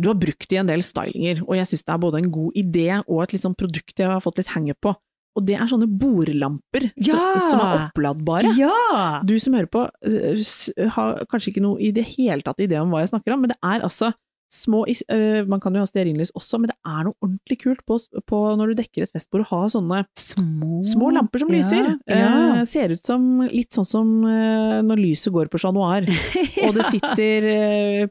Du 0.00 0.08
har 0.08 0.16
brukt 0.18 0.48
det 0.48 0.56
i 0.56 0.60
en 0.62 0.70
del 0.70 0.82
stylinger, 0.86 1.42
og 1.46 1.56
jeg 1.58 1.68
syns 1.72 1.84
det 1.84 1.94
er 1.94 2.02
både 2.04 2.20
en 2.22 2.30
god 2.32 2.54
idé 2.58 2.86
og 3.02 3.24
et 3.26 3.34
sånn 3.42 3.56
produkt 3.58 3.98
jeg 4.00 4.08
har 4.08 4.22
fått 4.24 4.38
litt 4.40 4.52
henge 4.54 4.74
på. 4.80 4.94
Og 5.32 5.44
det 5.48 5.54
er 5.56 5.68
sånne 5.68 5.86
bordlamper 5.88 6.90
Ja! 7.00 7.20
som 7.48 7.60
er 7.64 7.86
oppladbare. 7.86 8.50
Ja! 8.58 9.20
Du 9.24 9.32
som 9.40 9.54
hører 9.56 9.70
på, 9.72 9.86
eh, 10.04 10.88
har 10.96 11.22
kanskje 11.30 11.52
ikke 11.54 11.62
noe 11.64 11.80
i 11.80 11.90
det 11.96 12.04
hele 12.16 12.44
tatt 12.44 12.60
idé 12.60 12.76
om 12.80 12.92
hva 12.92 13.00
jeg 13.04 13.12
snakker 13.14 13.32
om, 13.36 13.40
men 13.44 13.52
det 13.54 13.58
er 13.64 13.84
altså 13.86 14.10
små 14.52 14.82
eh, 14.86 15.42
Man 15.48 15.60
kan 15.62 15.72
jo 15.74 15.80
ha 15.82 15.88
stearinlys 15.88 16.30
også, 16.36 16.58
men 16.60 16.68
det 16.70 16.76
er 16.84 17.06
noe 17.06 17.16
ordentlig 17.24 17.56
kult 17.62 17.80
på, 17.88 17.96
på 18.28 18.40
når 18.60 18.72
du 18.72 18.82
dekker 18.82 19.06
et 19.06 19.12
festbord, 19.14 19.46
å 19.46 19.48
ha 19.50 19.60
sånne 19.72 20.02
Små, 20.18 20.82
små 20.84 21.10
lamper 21.16 21.40
som 21.42 21.50
lyser. 21.52 21.88
Ja, 22.06 22.18
ja. 22.18 22.32
Eh, 22.60 22.64
ser 22.68 22.92
ut 22.94 23.00
som 23.02 23.40
litt 23.48 23.72
sånn 23.74 23.88
som 23.88 24.10
uh, 24.26 24.80
når 24.84 25.00
lyset 25.00 25.32
går 25.34 25.48
på 25.52 25.60
Chat 25.62 25.74
Noir, 25.76 26.04
og 26.66 26.76
det 26.76 26.86
sitter 26.90 27.48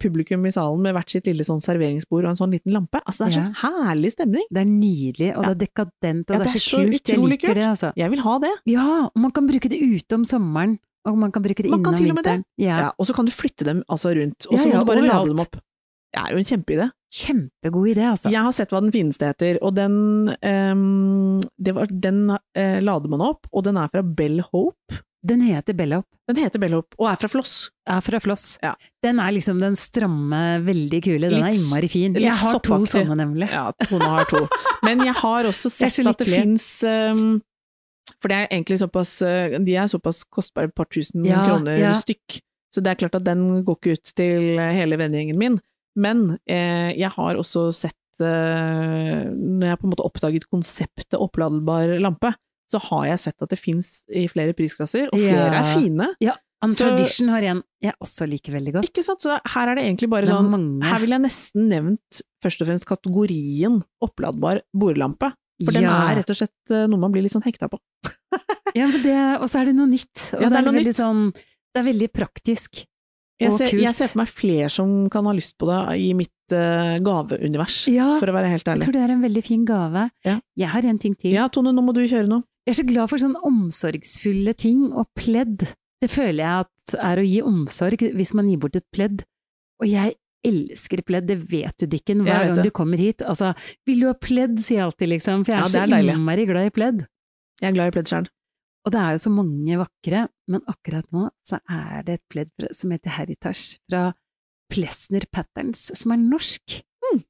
publikum 0.02 0.46
i 0.50 0.54
salen 0.54 0.82
med 0.84 0.96
hvert 0.98 1.14
sitt 1.14 1.28
lille 1.30 1.46
sånn 1.48 1.62
serveringsbord 1.64 2.26
og 2.26 2.34
en 2.34 2.40
sånn 2.42 2.54
liten 2.56 2.74
lampe. 2.76 3.02
Altså, 3.06 3.28
det 3.30 3.36
er 3.36 3.48
sånn 3.52 3.58
herlig 3.62 4.14
stemning. 4.16 4.46
Det 4.52 4.64
er 4.64 4.70
nydelig, 4.70 5.32
og 5.38 5.46
det 5.48 5.54
er 5.56 5.60
dekadent, 5.66 6.26
og 6.32 6.36
Ja, 6.38 6.44
det 6.44 6.52
er 6.52 6.64
så 6.66 6.82
kult. 6.82 7.12
Jeg 7.14 7.20
liker 7.22 7.52
kult. 7.52 7.60
det, 7.62 7.68
altså. 7.70 7.92
Jeg 8.00 8.14
vil 8.14 8.24
ha 8.26 8.38
det. 8.44 8.54
Ja, 8.72 8.88
og 9.10 9.20
man 9.22 9.34
kan 9.36 9.50
bruke 9.50 9.70
det 9.72 9.80
ute 9.82 10.18
om 10.20 10.26
sommeren, 10.28 10.78
og 11.08 11.18
man 11.18 11.32
kan 11.34 11.42
bruke 11.46 11.64
det 11.66 11.72
Man 11.72 11.80
inne 11.82 11.88
kan 11.90 11.98
til 11.98 12.12
og 12.12 12.18
med 12.20 12.26
det. 12.28 12.38
vinteren. 12.42 12.46
Ja. 12.62 12.78
Ja, 12.88 12.90
og 12.98 13.08
så 13.10 13.16
kan 13.18 13.26
du 13.26 13.32
flytte 13.34 13.66
dem 13.68 13.84
altså 13.90 14.12
rundt, 14.18 14.46
og 14.50 14.54
Ja, 14.58 14.62
så 14.62 14.68
må 14.70 14.80
du 14.82 14.90
bare 14.92 15.02
overalt. 15.02 15.14
lade 15.14 15.34
dem 15.36 15.44
opp. 15.46 15.56
Det 16.12 16.20
er 16.22 16.34
jo 16.34 16.42
en 16.42 16.50
kjempeidé. 16.50 16.90
Kjempegod 17.12 17.88
idé, 17.92 18.04
altså. 18.08 18.32
Jeg 18.32 18.44
har 18.44 18.56
sett 18.56 18.72
hva 18.72 18.80
den 18.84 18.92
fineste 18.96 19.28
heter, 19.32 19.58
og 19.64 19.76
den, 19.76 19.96
um, 20.32 21.40
det 21.60 21.74
var, 21.76 21.92
den 21.92 22.26
uh, 22.32 22.80
lader 22.84 23.12
man 23.12 23.24
opp, 23.26 23.48
og 23.52 23.66
den 23.68 23.80
er 23.80 23.92
fra 23.92 24.04
Bell 24.04 24.40
Hope. 24.52 25.02
Den 25.22 25.44
heter 25.46 25.76
Bellop. 25.78 26.08
Den 26.28 26.40
heter 26.42 26.58
Bell 26.58 26.74
Hope, 26.74 26.96
og 26.98 27.12
er 27.12 27.20
fra 27.22 27.30
Floss. 27.30 27.70
Er 27.86 28.00
fra 28.02 28.18
Floss. 28.24 28.56
Ja. 28.64 28.72
Den 29.06 29.20
er 29.22 29.36
liksom 29.36 29.60
den 29.62 29.76
stramme, 29.78 30.40
veldig 30.66 31.02
kule. 31.06 31.30
Den 31.30 31.44
er 31.44 31.52
Litt- 31.52 31.60
innmari 31.60 31.90
fin. 31.92 32.16
Jeg 32.18 32.40
har 32.42 32.58
to 32.66 32.80
sånne, 32.90 33.18
nemlig. 33.20 33.52
Ja, 33.52 33.68
Tone 33.86 34.10
har 34.16 34.26
to. 34.32 34.42
Men 34.88 35.04
jeg 35.06 35.14
har 35.20 35.46
også 35.52 35.70
er 35.86 35.94
sett 35.94 36.10
at 36.10 36.24
det 36.24 36.30
fins 36.32 36.66
um, 36.88 37.42
For 38.18 38.32
det 38.34 38.40
er 38.40 38.48
egentlig 38.50 38.80
såpass 38.82 39.12
eh, 39.22 39.60
De 39.62 39.76
er 39.78 39.86
såpass 39.92 40.24
kostbare, 40.26 40.72
et 40.72 40.76
par 40.76 40.90
tusen 40.90 41.24
Ja, 41.28 41.44
kroner 41.46 41.78
ja. 41.78 41.94
stykk. 42.02 42.42
Så 42.74 42.82
det 42.82 42.90
er 42.96 43.00
klart 43.04 43.20
at 43.20 43.28
den 43.28 43.62
går 43.68 43.78
ikke 43.78 44.00
ut 44.00 44.14
til 44.18 44.58
hele 44.58 44.98
vennegjengen 44.98 45.38
min. 45.38 45.60
Men 45.96 46.38
eh, 46.48 46.92
jeg 46.98 47.10
har 47.12 47.36
også 47.36 47.68
sett 47.76 47.98
eh, 48.22 49.26
Når 49.32 49.66
jeg 49.68 49.80
på 49.82 49.88
en 49.88 49.92
måte 49.96 50.06
oppdaget 50.08 50.46
konseptet 50.52 51.18
oppladbar 51.20 51.98
lampe, 52.02 52.34
så 52.72 52.80
har 52.90 53.10
jeg 53.10 53.20
sett 53.26 53.42
at 53.44 53.50
det 53.52 53.60
fins 53.60 54.04
i 54.08 54.28
flere 54.32 54.54
prisklasser, 54.56 55.10
og 55.12 55.20
flere 55.20 55.50
Ja. 55.52 55.60
er 55.60 55.74
fine. 55.76 56.08
Ja. 56.24 56.38
And 56.64 56.72
Så- 56.74 56.86
Tradition 56.88 57.28
har 57.34 57.42
en 57.42 57.64
jeg 57.82 57.94
også 58.00 58.28
liker 58.30 58.54
veldig 58.54 58.74
godt. 58.76 58.86
Ikke 58.88 59.04
sant? 59.04 59.20
Så 59.20 59.34
her 59.44 59.68
er 59.72 59.76
det 59.76 59.84
egentlig 59.84 60.10
bare 60.10 60.22
Det 60.22 60.30
sånn 60.30 60.50
mange. 60.50 60.84
Her 60.86 61.00
vil 61.00 61.10
jeg 61.10 61.22
nesten 61.22 61.68
nevnt 61.68 62.22
først 62.44 62.62
og 62.62 62.68
fremst 62.70 62.86
kategorien 62.86 63.82
oppladbar 64.02 64.62
bordlampe. 64.76 65.34
For 65.66 65.72
den 65.74 65.84
Ja. 65.84 66.12
er 66.12 66.16
rett 66.22 66.30
og 66.30 66.36
slett 66.38 66.72
eh, 66.72 66.86
noe 66.88 66.98
man 67.00 67.12
blir 67.12 67.24
litt 67.24 67.34
sånn 67.34 67.44
hekta 67.44 67.68
på. 67.70 67.80
Ja, 68.74 68.86
og 69.42 69.50
så 69.50 69.60
er 69.60 69.66
det 69.66 69.76
noe 69.76 69.88
nytt. 69.90 70.32
Og 70.36 70.42
Ja, 70.42 70.48
det 70.48 70.58
er 70.58 70.62
det, 70.62 70.68
er 70.68 70.72
veldig 70.72 70.86
nytt. 70.86 70.96
sånn 70.96 71.34
Det 71.34 71.80
er 71.82 71.84
veldig 71.92 72.10
praktisk. 72.14 72.86
Jeg 73.42 73.58
ser, 73.58 73.74
jeg 73.82 73.98
ser 73.98 74.12
for 74.12 74.22
meg 74.22 74.32
flere 74.32 74.70
som 74.72 74.94
kan 75.14 75.28
ha 75.28 75.34
lyst 75.36 75.58
på 75.60 75.68
det 75.70 75.80
i 76.04 76.12
mitt 76.18 76.56
uh, 76.56 76.96
gaveunivers, 77.04 77.82
Ja, 77.92 78.14
for 78.22 78.30
å 78.30 78.36
være 78.36 78.52
helt 78.54 78.68
ærlig. 78.68 78.84
Jeg 78.84 78.88
tror 78.88 78.98
det 78.98 79.04
er 79.08 79.14
en 79.16 79.26
veldig 79.26 79.44
fin 79.46 79.66
gave. 79.68 80.08
Ja. 80.28 80.38
Jeg 80.60 80.74
har 80.76 80.88
en 80.92 81.02
ting 81.02 81.18
til. 81.18 81.34
Ja, 81.36 81.48
Tone, 81.50 81.74
nå 81.76 81.84
må 81.86 81.96
du 81.98 82.04
kjøre 82.06 82.30
noe. 82.30 82.46
Jeg 82.68 82.76
er 82.76 82.80
så 82.84 82.88
glad 82.88 83.10
for 83.10 83.22
sånn 83.22 83.38
omsorgsfulle 83.48 84.54
ting, 84.54 84.92
og 84.94 85.10
pledd. 85.18 85.66
Det 86.02 86.10
føler 86.10 86.44
jeg 86.44 86.66
at 86.68 86.98
er 87.12 87.22
å 87.22 87.26
gi 87.26 87.40
omsorg 87.46 88.04
hvis 88.18 88.34
man 88.38 88.50
gir 88.50 88.62
bort 88.62 88.78
et 88.78 88.86
pledd. 88.94 89.24
Og 89.82 89.90
jeg 89.90 90.16
elsker 90.46 91.02
pledd, 91.06 91.28
det 91.30 91.38
vet 91.50 91.76
du, 91.82 91.88
Dikken, 91.90 92.24
hver 92.26 92.46
gang 92.48 92.56
det. 92.58 92.66
du 92.70 92.74
kommer 92.74 93.02
hit. 93.02 93.22
Altså, 93.26 93.54
vil 93.86 94.02
du 94.02 94.08
ha 94.10 94.16
pledd, 94.18 94.58
sier 94.62 94.80
jeg 94.82 94.88
alltid, 94.90 95.12
liksom, 95.16 95.46
for 95.46 95.54
jeg 95.54 95.58
er 95.58 95.62
ja, 95.62 95.86
er 95.86 95.96
så 95.96 96.14
innmari 96.16 96.46
glad 96.50 96.70
i 96.70 96.74
pledd. 96.74 97.04
Jeg 97.62 97.70
er 97.70 97.76
glad 97.78 97.92
i 97.92 97.96
pledd 97.98 98.10
sjøl. 98.10 98.30
Og 98.86 98.94
det 98.94 99.02
er 99.02 99.16
jo 99.16 99.22
så 99.28 99.32
mange 99.34 99.78
vakre, 99.78 100.26
men 100.50 100.64
akkurat 100.72 101.06
nå 101.14 101.28
så 101.46 101.60
er 101.70 102.02
det 102.08 102.18
et 102.18 102.26
pledd 102.34 102.70
som 102.74 102.94
heter 102.94 103.14
Heritage, 103.14 103.78
fra 103.90 104.08
Plesner 104.72 105.28
Patterns, 105.34 105.90
som 106.00 106.16
er 106.16 106.22
norsk. 106.24 106.80
Mm. 107.06 107.22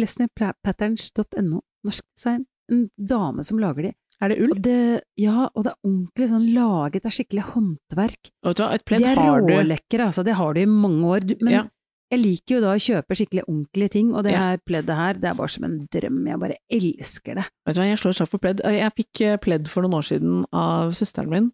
Plesnerpatterns.no, 0.00 1.62
norsk 1.86 2.04
design. 2.16 2.46
En 2.72 2.88
dame 2.98 3.44
som 3.46 3.60
lager 3.62 3.88
de. 3.88 3.94
Er 4.18 4.32
det 4.32 4.40
ull? 4.42 4.52
Og 4.56 4.62
det, 4.64 4.78
ja, 5.20 5.46
og 5.46 5.64
det 5.64 5.70
er 5.70 5.86
ordentlig 5.86 6.28
sånn 6.32 6.46
laget 6.56 7.06
av 7.06 7.14
skikkelig 7.14 7.44
håndverk. 7.52 8.30
Du 8.42 8.62
et 8.66 8.84
pledd 8.88 9.04
De 9.04 9.12
er 9.12 9.20
har 9.20 9.44
rålekre, 9.44 10.08
altså. 10.08 10.24
Det 10.26 10.34
har 10.40 10.56
du 10.56 10.62
i 10.64 10.70
mange 10.70 11.06
år. 11.06 11.26
Du, 11.28 11.36
men 11.38 11.54
Ja. 11.54 11.66
Jeg 12.10 12.20
liker 12.22 12.54
jo 12.56 12.60
da 12.64 12.72
å 12.74 12.80
kjøpe 12.80 13.16
skikkelig 13.18 13.44
ordentlige 13.48 13.90
ting, 13.90 14.14
og 14.14 14.24
det 14.24 14.32
Ja. 14.32 14.38
her 14.38 14.58
pleddet 14.66 14.96
her, 14.96 15.14
det 15.14 15.24
er 15.30 15.34
bare 15.34 15.48
som 15.52 15.64
en 15.64 15.78
drøm. 15.92 16.26
Jeg 16.26 16.38
bare 16.40 16.56
elsker 16.72 17.34
det. 17.36 17.44
Vet 17.66 17.74
du 17.76 17.80
hva, 17.82 17.88
jeg 17.90 17.98
slår 17.98 18.14
slag 18.16 18.28
for 18.28 18.38
pledd. 18.38 18.60
Jeg 18.64 18.92
fikk 18.96 19.20
eh, 19.26 19.36
pledd 19.36 19.68
for 19.68 19.82
noen 19.82 19.98
år 20.00 20.06
siden 20.08 20.44
av 20.52 20.92
søsteren 20.96 21.28
min, 21.30 21.50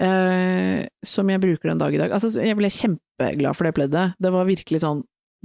eh, 0.00 0.86
som 1.04 1.28
jeg 1.30 1.40
bruker 1.40 1.70
den 1.72 1.78
dag 1.82 1.94
i 1.94 1.98
dag. 2.02 2.10
Altså, 2.14 2.32
jeg 2.42 2.56
ble 2.58 2.70
kjempeglad 2.72 3.56
for 3.56 3.64
det 3.68 3.74
pleddet. 3.76 4.14
Det 4.20 4.32
var 4.34 4.48
virkelig 4.48 4.80
sånn 4.84 5.02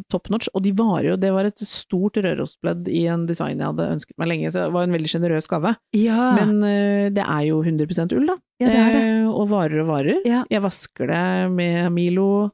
top 0.10 0.30
notch, 0.32 0.48
og 0.56 0.64
de 0.64 0.72
var 0.72 1.02
jo. 1.04 1.18
Det 1.20 1.30
var 1.36 1.44
et 1.50 1.60
stort 1.60 2.16
Rørospledd 2.24 2.88
i 2.88 3.02
en 3.12 3.26
design 3.28 3.60
jeg 3.60 3.68
hadde 3.68 3.88
ønsket 3.98 4.16
meg 4.18 4.30
lenge, 4.32 4.48
så 4.54 4.64
det 4.64 4.72
var 4.72 4.84
en 4.88 4.94
veldig 4.96 5.10
sjenerøs 5.12 5.48
gave. 5.52 5.74
Ja, 5.94 6.36
Men 6.40 6.64
eh, 6.64 7.10
det 7.12 7.26
er 7.26 7.42
jo 7.50 7.60
100 7.62 8.16
ull, 8.16 8.30
da. 8.32 8.38
ja 8.64 8.68
det 8.72 8.80
er 8.80 8.94
det. 8.96 9.02
Eh, 9.04 9.28
og 9.30 9.50
varer 9.52 9.82
og 9.84 9.88
varer. 9.92 10.22
Ja. 10.26 10.46
Jeg 10.50 10.64
vasker 10.64 11.08
det 11.12 11.52
med 11.52 11.92
Milo, 11.92 12.52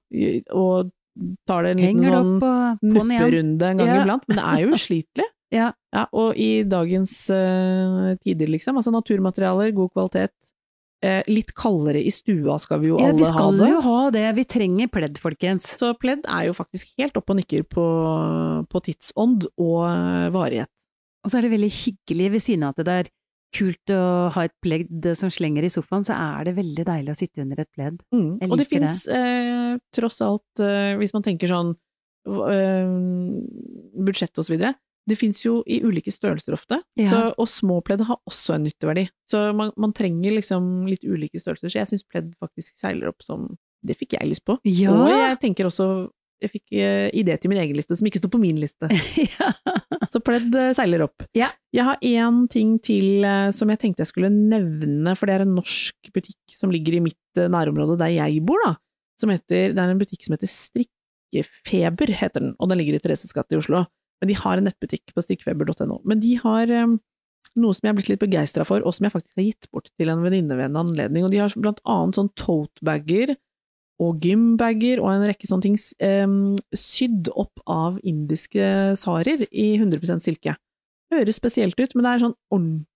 og 0.57 0.89
tar 1.47 1.63
det 1.63 1.71
en 1.75 1.83
liten 1.83 2.03
sånn 2.03 2.33
nupperunde 2.83 3.69
en 3.71 3.77
gang 3.81 3.87
Ja. 3.87 4.01
iblant, 4.03 4.23
men 4.27 4.37
det 4.37 4.45
er 4.45 4.65
jo 4.65 4.73
uslitelig. 4.79 5.29
Ja. 5.53 5.69
Ja, 5.95 6.07
og 6.11 6.35
i 6.35 6.63
dagens 6.67 7.13
uh, 7.31 8.15
tider, 8.25 8.49
liksom, 8.51 8.75
altså 8.75 8.91
naturmaterialer, 8.91 9.71
god 9.77 9.93
kvalitet, 9.93 10.33
eh, 11.05 11.21
litt 11.31 11.53
kaldere 11.55 12.01
i 12.03 12.11
stua 12.11 12.57
skal 12.59 12.81
vi 12.81 12.89
jo 12.89 12.97
Ja, 12.99 13.11
alle 13.13 13.21
vi 13.21 13.29
skal 13.29 13.59
ha 13.61 13.69
jo 13.69 13.81
ha 13.85 13.99
det. 14.11 14.25
Vi 14.35 14.43
trenger 14.43 14.87
pledd, 14.91 15.19
folkens. 15.21 15.69
Så 15.79 15.93
pledd 16.01 16.25
er 16.27 16.47
jo 16.49 16.55
faktisk 16.57 16.91
helt 16.99 17.15
oppe 17.15 17.31
og 17.35 17.39
nikker 17.39 17.63
på, 17.71 17.85
på 18.67 18.81
tidsånd 18.89 19.47
og 19.55 19.85
eh, 19.87 20.29
varighet. 20.35 20.71
Og 21.23 21.31
så 21.31 21.39
er 21.39 21.45
det 21.47 21.53
veldig 21.55 21.71
hyggelig, 21.73 22.31
ved 22.35 22.43
siden 22.43 22.65
av 22.67 22.75
at 22.75 22.83
det 22.85 22.97
er 22.99 23.11
kult 23.55 23.91
å 23.93 24.29
ha 24.35 24.45
et 24.47 24.53
pledd 24.63 25.05
som 25.15 25.31
slenger 25.31 25.63
i 25.67 25.71
sofaen, 25.71 26.03
så 26.03 26.15
er 26.17 26.47
det 26.49 26.55
veldig 26.57 26.85
deilig 26.87 27.13
å 27.13 27.19
sitte 27.19 27.43
under 27.43 27.61
et 27.61 27.69
pledd. 27.75 28.01
Mm. 28.15 28.39
Og 28.49 28.57
det 28.59 28.67
fins 28.69 29.05
eh, 29.11 29.75
tross 29.95 30.21
alt, 30.25 30.63
eh, 30.63 30.95
hvis 30.99 31.13
man 31.15 31.23
tenker 31.25 31.51
sånn 31.51 31.75
eh, 32.25 32.95
budsjett 34.05 34.41
og 34.41 34.47
så 34.47 34.55
videre, 34.55 34.73
det 35.05 35.17
fins 35.19 35.43
jo 35.43 35.59
i 35.69 35.77
ulike 35.85 36.09
størrelser 36.09 36.55
ofte, 36.57 36.79
Ja. 36.97 37.09
så, 37.11 37.19
og 37.37 37.47
små 37.51 37.77
pledd 37.85 38.01
har 38.07 38.17
også 38.25 38.55
en 38.55 38.65
nytteverdi. 38.65 39.05
Så 39.29 39.53
man, 39.53 39.71
man 39.77 39.93
trenger 39.93 40.33
liksom 40.33 40.87
litt 40.89 41.05
ulike 41.05 41.37
størrelser, 41.37 41.69
så 41.69 41.77
jeg 41.83 41.91
syns 41.91 42.07
pledd 42.09 42.33
faktisk 42.41 42.79
seiler 42.81 43.11
opp 43.13 43.21
som 43.25 43.53
Det 43.85 43.93
fikk 43.99 44.15
jeg 44.17 44.25
lyst 44.31 44.41
på. 44.41 44.55
Ja! 44.65 44.89
Og 44.97 45.11
jeg 45.13 45.37
tenker 45.43 45.67
også 45.69 46.09
Jeg 46.43 46.51
fikk 46.51 46.75
eh, 46.75 47.07
idé 47.15 47.37
til 47.39 47.51
min 47.51 47.61
egen 47.61 47.77
liste, 47.77 47.95
som 47.95 48.07
ikke 48.07 48.19
sto 48.19 48.29
på 48.31 48.41
min 48.41 48.57
liste. 48.59 48.89
ja. 49.37 49.51
Så 50.11 50.19
pledd 50.23 50.55
eh, 50.59 50.73
seiler 50.75 51.05
opp. 51.05 51.23
Ja. 51.37 51.51
Jeg 51.75 51.87
har 51.87 52.01
én 52.03 52.41
ting 52.51 52.75
til 52.83 53.23
eh, 53.27 53.51
som 53.55 53.71
jeg 53.71 53.81
tenkte 53.81 54.03
jeg 54.03 54.11
skulle 54.11 54.31
nevne, 54.33 55.15
for 55.15 55.29
det 55.29 55.37
er 55.37 55.45
en 55.45 55.55
norsk 55.57 56.11
butikk 56.15 56.57
som 56.59 56.73
ligger 56.73 56.97
i 56.97 57.05
mitt 57.07 57.39
nærområde 57.39 57.97
der 58.01 58.13
jeg 58.17 58.43
bor, 58.47 58.59
da. 58.65 58.75
Som 59.21 59.31
heter, 59.31 59.71
det 59.71 59.79
er 59.79 59.93
en 59.93 60.01
butikk 60.01 60.27
som 60.27 60.35
heter 60.35 60.51
Strikkefeber, 60.51 62.11
heter 62.19 62.43
den, 62.43 62.55
og 62.59 62.71
den 62.71 62.81
ligger 62.81 62.97
i 62.97 63.03
Thereses 63.03 63.35
gate 63.35 63.55
i 63.55 63.61
Oslo. 63.61 63.85
Men 64.21 64.31
de 64.31 64.37
har 64.39 64.59
en 64.59 64.67
nettbutikk 64.67 65.15
på 65.15 65.23
strikkefeber.no. 65.23 66.01
Men 66.07 66.21
de 66.23 66.35
har 66.39 66.71
um, 66.83 66.97
noe 67.59 67.75
som 67.75 67.87
jeg 67.87 67.93
har 67.93 67.97
blitt 67.99 68.11
litt 68.11 68.23
begeistra 68.23 68.65
for, 68.67 68.83
og 68.83 68.95
som 68.95 69.07
jeg 69.07 69.15
faktisk 69.15 69.39
har 69.39 69.47
gitt 69.47 69.67
bort 69.71 69.89
til 69.95 70.11
en 70.11 70.23
venninne 70.23 70.55
ved 70.57 70.69
en 70.69 70.79
anledning. 70.83 71.27
Og 71.27 71.33
de 71.33 71.41
har 71.43 71.55
blant 71.59 71.81
annet 71.87 72.19
sånn 72.19 72.31
tote-bager 72.39 73.35
og 74.03 74.19
gymbager 74.23 74.99
og 74.99 75.11
en 75.13 75.27
rekke 75.29 75.47
sånne 75.47 75.63
ting 75.63 75.77
sydd 76.75 77.29
opp 77.31 77.61
av 77.71 77.99
indiske 78.03 78.95
sarer 78.99 79.45
i 79.51 79.69
100% 79.77 80.25
silke. 80.25 80.57
Høres 81.13 81.39
spesielt 81.39 81.79
ut, 81.79 81.95
men 81.95 82.03
det 82.05 82.11
er 82.11 82.25
sånn 82.25 82.37
ordentlig 82.51 82.91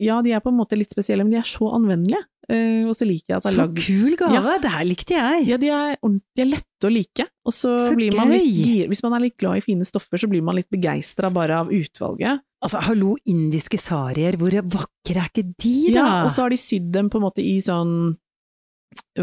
Ja, 0.00 0.22
de 0.24 0.32
er 0.32 0.40
på 0.40 0.48
en 0.48 0.56
måte 0.56 0.78
litt 0.78 0.94
spesielle, 0.94 1.26
men 1.26 1.34
de 1.34 1.40
er 1.42 1.48
så 1.48 1.68
anvendelige. 1.76 2.22
Eh, 2.46 2.86
og 2.86 2.94
så 2.94 3.04
liker 3.08 3.34
jeg 3.34 3.40
at 3.40 3.44
det 3.44 3.50
er 3.50 3.56
Så 3.58 3.64
kul 3.74 4.12
gave! 4.20 4.52
Det 4.62 4.70
her 4.70 4.84
likte 4.86 5.16
jeg! 5.16 5.46
ja, 5.50 5.56
de 5.58 5.70
er, 5.74 5.96
de 5.98 6.44
er 6.44 6.48
lette 6.52 6.86
å 6.86 6.92
like, 6.92 7.26
og 7.42 7.54
så, 7.54 7.72
Så 7.88 7.96
blir 7.98 8.14
man 8.14 8.30
litt 8.30 8.46
gir, 8.46 8.86
Hvis 8.92 9.02
man 9.02 9.16
er 9.18 9.24
litt 9.24 9.36
glad 9.40 9.58
i 9.58 9.64
fine 9.64 9.86
stoffer, 9.88 10.20
så 10.22 10.30
blir 10.30 10.44
man 10.46 10.54
litt 10.56 10.70
begeistra 10.70 11.32
bare 11.34 11.58
av 11.64 11.72
utvalget. 11.74 12.44
Altså, 12.62 12.80
hallo, 12.86 13.16
indiske 13.28 13.80
sarier, 13.82 14.38
hvor 14.38 14.54
vakre 14.62 15.18
er 15.18 15.28
ikke 15.28 15.44
de, 15.58 15.74
da? 15.90 15.98
Ja, 15.98 16.06
og 16.22 16.30
så 16.32 16.46
har 16.46 16.54
de 16.54 16.60
sydd 16.60 16.88
dem 16.94 17.10
på 17.12 17.18
en 17.18 17.26
måte 17.26 17.42
i 17.44 17.58
sånn 17.60 18.14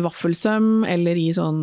vaffelsøm, 0.04 0.84
eller 0.89 1.17
i 1.19 1.28
sånn 1.36 1.62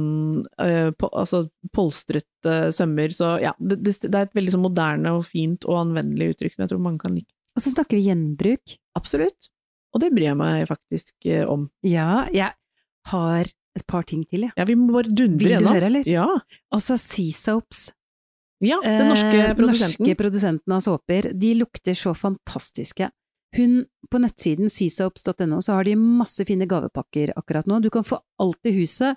uh, 0.62 0.90
po 0.98 1.10
altså 1.18 1.44
polstrete 1.74 2.70
sømmer, 2.74 3.12
så 3.14 3.34
ja, 3.42 3.52
det, 3.58 3.80
det, 3.84 4.10
er 4.10 4.24
et 4.28 4.36
veldig 4.38 4.54
sånn 4.54 4.64
moderne 4.64 5.14
og 5.18 5.26
fint 5.28 5.66
og 5.68 5.80
anvendelig 5.84 6.34
uttrykk 6.34 6.56
som 6.56 6.64
jeg 6.64 6.72
tror 6.72 6.82
mange 6.84 7.02
kan 7.02 7.14
like. 7.16 7.32
Og 7.58 7.64
så 7.64 7.72
snakker 7.74 7.98
vi 7.98 8.06
gjenbruk. 8.06 8.76
Absolutt. 8.98 9.50
Og 9.90 10.02
det 10.04 10.12
bryr 10.14 10.30
jeg 10.30 10.38
meg 10.38 10.66
faktisk 10.70 11.30
uh, 11.30 11.44
om. 11.50 11.68
Ja, 11.86 12.26
jeg 12.34 12.54
har 13.10 13.50
et 13.78 13.86
par 13.90 14.06
ting 14.06 14.24
til, 14.26 14.46
jeg. 14.48 14.54
Ja, 14.58 14.66
vi 14.66 14.76
må 14.78 14.92
bare 14.94 15.10
dundre 15.10 15.44
Vil 15.44 15.52
du 15.52 15.56
gjennom. 15.56 15.74
høre, 15.76 15.90
eller? 15.90 16.10
Ja. 16.10 16.26
Altså 16.74 16.98
Sea 16.98 17.34
Soaps. 17.34 17.90
ja, 18.60 18.78
den 18.84 19.08
norske 19.08 19.30
Eh, 19.30 19.54
produsenten. 19.56 20.04
norske 20.06 20.16
produsenten 20.18 20.74
av 20.74 20.80
såper. 20.84 21.32
De 21.34 21.54
lukter 21.54 21.94
så 21.94 22.14
fantastiske. 22.14 23.10
Hun, 23.56 23.84
på 24.10 24.18
nettsiden 24.22 24.70
seasoaps.no 24.70 25.60
så 25.60 25.74
har 25.78 25.84
de 25.84 25.96
masse 25.98 26.44
fine 26.46 26.66
gavepakker 26.70 27.32
akkurat 27.36 27.66
nå. 27.66 27.80
Du 27.82 27.90
kan 27.90 28.04
få 28.06 28.20
alt 28.40 28.58
i 28.64 28.72
huset. 28.80 29.16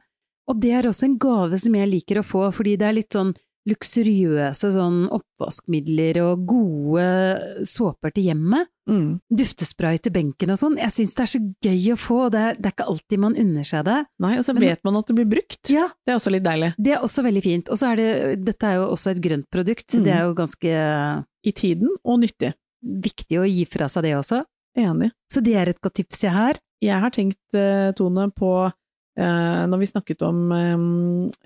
Og 0.50 0.60
det 0.60 0.72
er 0.76 0.84
også 0.90 1.04
en 1.08 1.18
gave 1.22 1.58
som 1.62 1.74
jeg 1.78 1.88
liker 1.90 2.20
å 2.20 2.26
få, 2.26 2.48
fordi 2.52 2.78
det 2.78 2.88
er 2.90 2.98
litt 2.98 3.14
sånn 3.16 3.34
luksuriøse 3.64 4.74
sånn 4.76 5.06
oppvaskmidler 5.16 6.18
og 6.24 6.42
gode 6.50 7.64
såper 7.68 8.12
til 8.16 8.26
hjemmet. 8.30 8.68
Mm. 8.90 9.22
Duftespray 9.32 10.02
til 10.04 10.12
benken 10.12 10.52
og 10.52 10.60
sånn. 10.60 10.76
Jeg 10.82 10.92
syns 10.92 11.14
det 11.16 11.24
er 11.24 11.32
så 11.32 11.40
gøy 11.64 11.94
å 11.94 12.00
få, 12.00 12.18
og 12.26 12.34
det 12.36 12.42
er, 12.44 12.58
det 12.60 12.68
er 12.70 12.76
ikke 12.76 12.88
alltid 12.92 13.22
man 13.24 13.38
unner 13.40 13.64
seg 13.70 13.86
det. 13.88 14.00
Nei, 14.26 14.34
og 14.38 14.44
så 14.44 14.54
Men- 14.54 14.64
vet 14.68 14.84
man 14.84 14.98
at 15.00 15.08
det 15.08 15.16
blir 15.16 15.30
brukt. 15.32 15.70
Ja, 15.72 15.88
Det 16.06 16.12
er 16.12 16.16
også 16.20 16.32
litt 16.32 16.44
deilig. 16.44 16.74
det 16.78 16.92
er 16.92 17.00
også 17.00 17.24
veldig 17.24 17.44
fint. 17.44 17.70
Og 17.70 17.78
så 17.80 17.92
er 17.94 17.96
det, 17.96 18.46
dette 18.46 18.64
er 18.68 18.76
jo 18.82 18.90
også 18.92 19.12
et 19.16 19.22
grønt 19.24 19.48
produkt, 19.50 19.88
Mm. 19.96 20.04
det 20.04 20.14
er 20.14 20.24
jo 20.26 20.34
ganske 20.34 21.26
I 21.46 21.52
tiden, 21.52 21.90
og 22.06 22.20
nyttig. 22.22 22.54
Viktig 22.84 23.40
å 23.40 23.48
gi 23.48 23.66
fra 23.70 23.90
seg 23.92 24.08
det 24.08 24.16
også. 24.18 24.44
Enig. 24.80 25.12
Så 25.32 25.44
det 25.46 25.54
er 25.60 25.70
et 25.70 25.82
godt 25.84 26.00
tips 26.00 26.24
jeg 26.26 26.34
har. 26.34 26.60
Jeg 26.84 27.00
har 27.00 27.14
tenkt, 27.14 27.42
eh, 27.56 27.92
Tone, 27.96 28.28
på 28.36 28.52
eh, 28.66 29.64
når 29.70 29.82
vi 29.84 29.90
snakket 29.92 30.24
om 30.26 30.52
eh, 30.52 30.86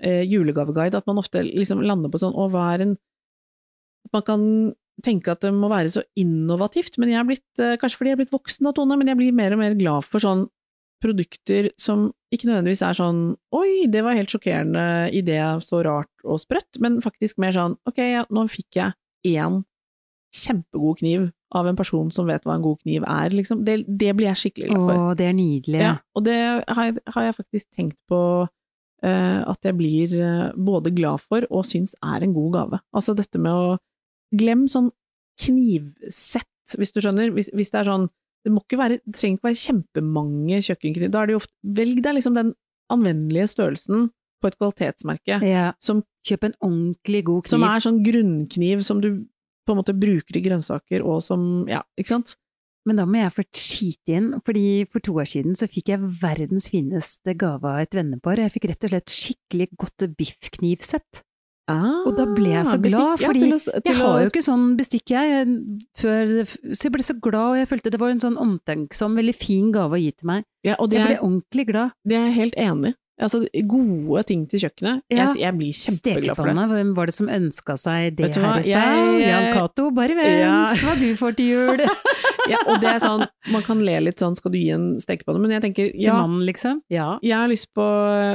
eh, 0.08 0.24
julegaveguide, 0.26 0.98
at 0.98 1.06
man 1.06 1.20
ofte 1.20 1.44
liksom 1.44 1.84
lander 1.84 2.10
på 2.12 2.20
sånn 2.22 2.36
å, 2.36 2.48
hva 2.52 2.72
er 2.74 2.86
en 2.86 2.98
At 4.08 4.14
man 4.14 4.22
kan 4.24 4.42
tenke 5.04 5.30
at 5.30 5.42
det 5.44 5.50
må 5.54 5.68
være 5.70 5.90
så 5.92 6.02
innovativt, 6.18 6.96
men 6.98 7.12
jeg 7.12 7.20
er 7.20 7.26
blitt, 7.28 7.48
eh, 7.60 7.76
kanskje 7.78 8.00
fordi 8.00 8.10
jeg 8.12 8.16
er 8.16 8.22
blitt 8.22 8.34
voksen 8.34 8.66
da, 8.66 8.72
Tone, 8.74 8.96
men 8.98 9.10
jeg 9.10 9.18
blir 9.18 9.36
mer 9.36 9.54
og 9.54 9.60
mer 9.60 9.76
glad 9.78 10.06
for 10.06 10.22
sånn 10.22 10.46
produkter 11.02 11.70
som 11.78 12.08
ikke 12.34 12.48
nødvendigvis 12.48 12.82
er 12.82 12.96
sånn 12.98 13.20
oi, 13.54 13.86
det 13.90 14.02
var 14.02 14.16
helt 14.18 14.32
sjokkerende 14.32 15.12
idé, 15.14 15.38
så 15.62 15.84
rart 15.86 16.10
og 16.24 16.40
sprøtt, 16.42 16.80
men 16.82 16.98
faktisk 17.04 17.38
mer 17.38 17.54
sånn 17.54 17.76
ok, 17.86 18.00
ja, 18.02 18.24
nå 18.34 18.48
fikk 18.50 18.80
jeg 18.80 19.36
én 19.36 19.62
kjempegod 20.34 21.00
kniv 21.00 21.28
av 21.56 21.68
en 21.70 21.78
person 21.78 22.10
som 22.12 22.28
vet 22.28 22.44
hva 22.44 22.58
en 22.58 22.64
god 22.64 22.82
kniv 22.82 23.06
er, 23.08 23.32
liksom. 23.32 23.64
Det, 23.64 23.80
det 23.88 24.12
blir 24.16 24.28
jeg 24.30 24.42
skikkelig 24.42 24.68
glad 24.70 24.84
for. 24.84 25.00
Å, 25.00 25.16
det 25.16 25.26
er 25.30 25.36
nydelig. 25.36 25.80
Ja, 25.80 25.94
og 26.12 26.24
det 26.26 26.38
har 26.68 26.88
jeg, 26.90 26.98
har 27.14 27.28
jeg 27.28 27.36
faktisk 27.38 27.68
tenkt 27.72 27.98
på 28.10 28.20
uh, 28.44 29.40
at 29.48 29.68
jeg 29.68 29.78
blir 29.78 30.14
eh, 30.18 30.44
både 30.54 30.92
glad 30.94 31.24
for 31.24 31.46
og 31.48 31.66
syns 31.68 31.94
er 32.04 32.24
en 32.24 32.36
god 32.36 32.52
gave. 32.58 32.80
Altså 32.92 33.16
dette 33.18 33.40
med 33.42 33.52
å 33.52 33.76
Glem 34.36 34.66
sånn 34.68 34.90
knivsett, 35.40 36.74
hvis 36.76 36.90
du 36.92 36.98
skjønner. 37.00 37.30
Hvis, 37.32 37.46
hvis 37.56 37.70
det 37.72 37.78
er 37.80 37.86
sånn 37.88 38.02
Det 38.44 38.50
må 38.52 38.60
ikke 38.60 38.76
være, 38.76 38.98
det 39.00 39.14
trenger 39.16 39.38
ikke 39.38 39.48
være 39.48 39.60
kjempemange 39.62 40.58
kjøkkenkniver. 40.66 41.12
Da 41.14 41.22
er 41.22 41.30
det 41.30 41.34
jo 41.34 41.40
ofte 41.40 41.72
Velg 41.78 42.02
deg 42.04 42.18
liksom 42.18 42.36
den 42.36 42.50
anvendelige 42.92 43.48
størrelsen 43.54 44.10
på 44.38 44.50
et 44.50 44.58
kvalitetsmerke. 44.60 45.40
Ja. 45.48 45.64
Som, 45.82 46.04
Kjøp 46.28 46.44
en 46.44 46.54
ordentlig 46.60 47.22
god 47.24 47.46
kniv. 47.46 47.50
som 47.54 47.64
er 47.64 47.82
sånn 47.86 48.02
grunnkniv 48.04 48.84
som 48.84 49.00
du 49.00 49.08
på 49.68 49.76
en 49.76 49.82
måte 49.82 49.94
bruker 49.94 50.40
i 50.40 50.44
grønnsaker, 50.48 51.04
og 51.04 51.20
som 51.26 51.66
Ja, 51.68 51.82
ikke 52.00 52.14
sant? 52.16 52.34
Men 52.88 52.96
da 52.96 53.04
må 53.04 53.18
jeg 53.20 53.34
få 53.36 53.42
skyte 53.52 54.14
inn, 54.16 54.28
fordi 54.46 54.86
for 54.88 55.04
to 55.04 55.12
år 55.20 55.26
siden 55.28 55.52
så 55.58 55.66
fikk 55.68 55.90
jeg 55.92 56.00
verdens 56.22 56.70
fineste 56.72 57.34
gave 57.36 57.68
av 57.68 57.82
et 57.82 57.92
vennepar. 57.92 58.40
Jeg 58.40 58.54
fikk 58.54 58.68
rett 58.70 58.84
og 58.88 58.92
slett 58.94 59.12
skikkelig 59.12 59.66
godt 59.76 60.06
biffknivsett. 60.16 61.20
Og 61.68 62.14
da 62.16 62.24
ble 62.32 62.48
jeg 62.54 62.64
så 62.64 62.78
glad, 62.80 62.80
bestikk, 62.80 63.20
ja, 63.20 63.28
fordi 63.28 63.40
å 63.52 63.82
jeg 63.84 63.96
har 63.98 64.08
å- 64.14 64.20
jo 64.22 64.28
ikke 64.30 64.40
sånn 64.46 64.62
bestikk, 64.78 65.10
jeg, 65.12 65.48
før, 66.00 66.30
så 66.72 66.82
jeg 66.88 66.92
ble 66.94 67.02
så 67.04 67.14
glad, 67.20 67.50
og 67.50 67.56
jeg 67.60 67.68
følte 67.68 67.90
det 67.92 68.00
var 68.00 68.08
en 68.14 68.20
sånn 68.24 68.38
omtenksom, 68.40 69.12
veldig 69.20 69.34
fin 69.36 69.68
gave 69.70 69.92
å 69.92 70.00
gi 70.00 70.12
til 70.16 70.26
meg. 70.32 70.44
ja, 70.64 70.76
og 70.78 70.88
det 70.88 70.96
Jeg 70.96 71.06
ble 71.10 71.16
er, 71.18 71.20
ordentlig 71.28 71.66
glad. 71.68 71.92
det 72.08 72.16
er 72.16 72.24
jeg 72.30 72.34
helt 72.40 72.54
enig. 72.56 72.94
Altså, 73.18 73.40
gode 73.66 74.22
ting 74.28 74.44
til 74.46 74.60
kjøkkenet. 74.62 75.00
Ja. 75.10 75.24
Jeg, 75.26 75.40
jeg 75.42 75.54
blir 75.58 75.72
kjempeglad 75.74 76.36
for 76.38 76.46
det. 76.46 76.66
Hvem 76.70 76.90
var 76.94 77.10
det 77.10 77.14
som 77.16 77.28
ønska 77.34 77.74
seg 77.80 78.14
det 78.16 78.28
her 78.36 78.58
i 78.60 78.62
stad? 78.62 78.68
jeg- 78.70 79.24
Jan 79.28 79.48
Cato, 79.56 79.88
bare 79.90 80.14
vent 80.14 80.38
Ja. 80.44 80.72
hva 80.78 80.94
du 81.00 81.08
får 81.18 81.36
til 81.40 81.46
jul! 81.54 81.82
Ja, 82.48 82.56
og 82.64 82.78
det 82.80 82.88
er 82.88 83.00
sånn, 83.02 83.26
man 83.52 83.60
kan 83.60 83.82
le 83.84 83.98
litt 84.00 84.16
sånn, 84.22 84.32
skal 84.38 84.52
du 84.54 84.56
gi 84.56 84.70
en 84.72 84.84
stekepanne? 85.02 85.36
Men 85.42 85.50
jeg 85.50 85.62
tenker, 85.66 85.90
Til 85.92 86.14
mannen, 86.14 86.46
liksom. 86.46 86.78
Ja. 86.88 87.18
jeg 87.20 87.34
har 87.36 87.48
lyst 87.50 87.68
på 87.76 87.84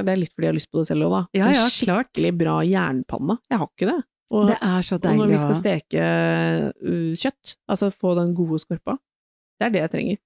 Det 0.06 0.12
er 0.14 0.20
litt 0.22 0.30
fordi 0.36 0.46
jeg 0.46 0.52
har 0.52 0.58
lyst 0.60 0.70
på 0.70 0.78
det 0.84 0.88
selv 0.92 1.08
òg, 1.08 1.16
da. 1.16 1.22
Ja, 1.40 1.48
en 1.48 1.56
ja, 1.56 1.64
klart. 1.82 2.12
skikkelig 2.14 2.34
bra 2.38 2.60
jernpanne. 2.62 3.40
Jeg 3.50 3.58
har 3.58 3.68
ikke 3.72 3.90
det. 3.90 4.04
Og, 4.34 4.48
Det 4.52 4.58
er 4.62 4.86
så 4.86 5.00
og 5.00 5.18
når 5.18 5.32
vi 5.34 5.38
skal 5.42 5.58
steke 5.58 6.04
uh, 6.04 7.14
kjøtt, 7.18 7.56
altså 7.70 7.90
få 7.94 8.14
den 8.20 8.36
gode 8.38 8.60
skorpa, 8.62 9.00
det 9.60 9.66
er 9.66 9.74
det 9.74 9.82
jeg 9.82 9.92
trenger. 9.96 10.18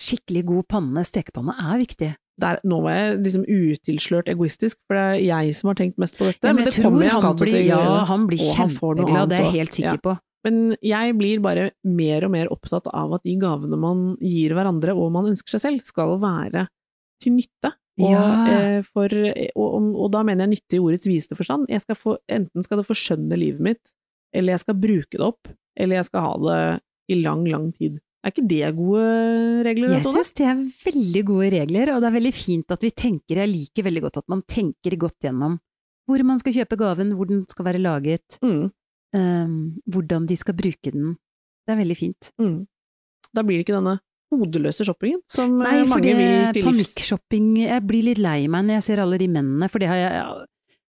Skikkelig 0.00 0.42
god 0.48 0.64
panne, 0.72 1.04
stekepanne, 1.08 1.54
er 1.60 1.78
viktig. 1.84 2.10
Der, 2.38 2.58
nå 2.68 2.82
var 2.84 2.92
jeg 2.92 3.20
liksom 3.24 3.44
utilslørt 3.48 4.28
egoistisk, 4.28 4.76
for 4.86 4.98
det 4.98 5.04
er 5.06 5.20
jeg 5.24 5.54
som 5.56 5.70
har 5.70 5.78
tenkt 5.78 5.96
mest 6.02 6.18
på 6.18 6.26
dette. 6.28 6.44
Ja, 6.44 6.52
men, 6.52 6.66
det 6.68 6.74
kommer 6.76 7.06
Jan 7.06 7.14
han 7.16 7.22
Cato 7.24 7.46
til 7.46 7.54
å 7.54 7.56
å 7.56 7.62
ja, 7.64 7.78
gjøre. 7.80 8.06
han 8.10 8.26
blir 8.28 8.42
han 8.44 8.68
kjempeglad, 8.68 9.28
det 9.30 9.38
er 9.38 9.44
jeg 9.46 9.54
helt 9.56 9.72
sikker 9.78 9.96
Ja. 9.96 10.02
på. 10.04 10.16
Men 10.46 10.58
jeg 10.84 11.14
blir 11.18 11.40
bare 11.42 11.64
mer 11.82 12.24
og 12.28 12.30
mer 12.30 12.46
opptatt 12.52 12.86
av 12.92 13.14
at 13.16 13.22
de 13.24 13.34
gavene 13.40 13.78
man 13.80 14.02
gir 14.20 14.52
hverandre, 14.54 14.92
og 14.94 15.10
man 15.16 15.26
ønsker 15.32 15.56
seg 15.56 15.60
selv, 15.64 15.82
skal 15.82 16.18
være 16.22 16.66
til 17.24 17.32
nytte. 17.38 17.72
Og, 17.98 18.10
Ja. 18.12 18.46
eh, 18.52 18.82
for, 18.82 19.08
og, 19.56 19.96
og 19.96 20.10
da 20.12 20.22
mener 20.22 20.44
jeg 20.44 20.58
nytte 20.60 20.76
i 20.76 20.82
ordets 20.84 21.06
videste 21.08 21.34
forstand. 21.34 21.64
Jeg 21.72 21.80
skal 21.80 21.96
få, 21.96 22.18
enten 22.28 22.62
skal 22.62 22.76
det 22.82 22.86
forskjønne 22.86 23.38
livet 23.40 23.60
mitt, 23.64 23.92
eller 24.36 24.52
jeg 24.52 24.60
skal 24.60 24.74
bruke 24.74 25.16
det 25.16 25.24
opp, 25.24 25.48
eller 25.74 25.96
jeg 25.96 26.04
skal 26.04 26.20
ha 26.20 26.34
det 26.44 26.80
i 27.08 27.22
lang, 27.22 27.46
lang 27.48 27.72
tid. 27.72 27.96
Er 28.26 28.32
ikke 28.34 28.46
det 28.50 28.72
gode 28.74 29.02
regler? 29.68 29.92
Jeg 29.94 30.06
syns 30.10 30.32
det 30.34 30.46
er 30.50 30.62
veldig 30.82 31.20
gode 31.28 31.50
regler, 31.54 31.92
og 31.94 32.00
det 32.02 32.08
er 32.10 32.16
veldig 32.16 32.32
fint 32.34 32.72
at 32.74 32.82
vi 32.82 32.90
tenker, 32.90 33.38
jeg 33.38 33.52
liker 33.52 33.86
veldig 33.86 34.02
godt 34.08 34.18
at 34.18 34.26
man 34.32 34.42
tenker 34.50 34.96
godt 34.98 35.20
gjennom 35.22 35.60
hvor 36.06 36.22
man 36.26 36.38
skal 36.42 36.54
kjøpe 36.54 36.76
gaven, 36.78 37.12
hvor 37.18 37.26
den 37.30 37.44
skal 37.50 37.64
være 37.66 37.80
laget, 37.82 38.36
Mm, 38.42 38.66
um, 39.14 39.54
hvordan 39.90 40.26
de 40.30 40.36
skal 40.38 40.54
bruke 40.58 40.90
den. 40.94 41.14
Det 41.66 41.74
er 41.74 41.80
veldig 41.80 41.96
fint. 41.98 42.32
mm. 42.38 42.66
Da 43.34 43.42
blir 43.42 43.58
det 43.58 43.66
ikke 43.66 43.74
denne 43.78 43.96
hodeløse 44.32 44.84
shoppingen 44.86 45.20
som 45.30 45.58
Nei, 45.58 45.80
eh, 45.80 45.86
for 45.86 45.90
mange 45.98 46.12
vil 46.16 46.52
til 46.54 46.62
livs. 46.62 46.94
panikkshopping 46.94 47.48
Jeg 47.62 47.82
blir 47.86 48.02
litt 48.06 48.18
lei 48.22 48.46
meg 48.50 48.64
når 48.66 48.78
jeg 48.80 48.84
ser 48.86 49.02
alle 49.02 49.18
de 49.18 49.26
mennene, 49.28 49.68
for 49.70 49.78
det 49.82 49.88
har 49.90 49.98
jeg, 50.02 50.46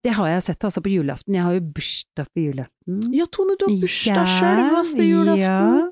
det 0.07 0.13
har 0.17 0.29
jeg 0.31 0.43
sett 0.47 0.65
altså 0.65 0.81
på 0.83 0.91
julaften. 0.95 1.35
Jeg 1.37 1.43
har 1.45 1.55
jo 1.59 1.61
bursdag 1.75 2.27
på 2.35 2.45
julaften. 2.47 3.03
Ja, 3.15 3.27
Tone, 3.31 3.57
du 3.61 3.67
har 3.67 3.75
bursdag 3.83 4.23
Ja, 4.23 4.25
sjølveste 4.39 5.05
julaften! 5.05 5.43
Ja. 5.43 5.91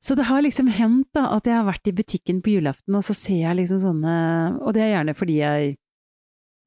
Så 0.00 0.16
det 0.18 0.24
har 0.28 0.42
liksom 0.44 0.68
hendt 0.70 1.08
da, 1.14 1.26
at 1.36 1.44
jeg 1.48 1.54
har 1.58 1.66
vært 1.68 1.90
i 1.90 1.92
butikken 1.92 2.40
på 2.44 2.54
julaften, 2.58 2.94
og 2.98 3.04
så 3.06 3.14
ser 3.16 3.42
jeg 3.48 3.56
liksom 3.62 3.78
sånne 3.82 4.14
Og 4.62 4.72
det 4.76 4.82
er 4.86 4.92
gjerne 4.96 5.14
fordi 5.18 5.36
jeg 5.40 5.76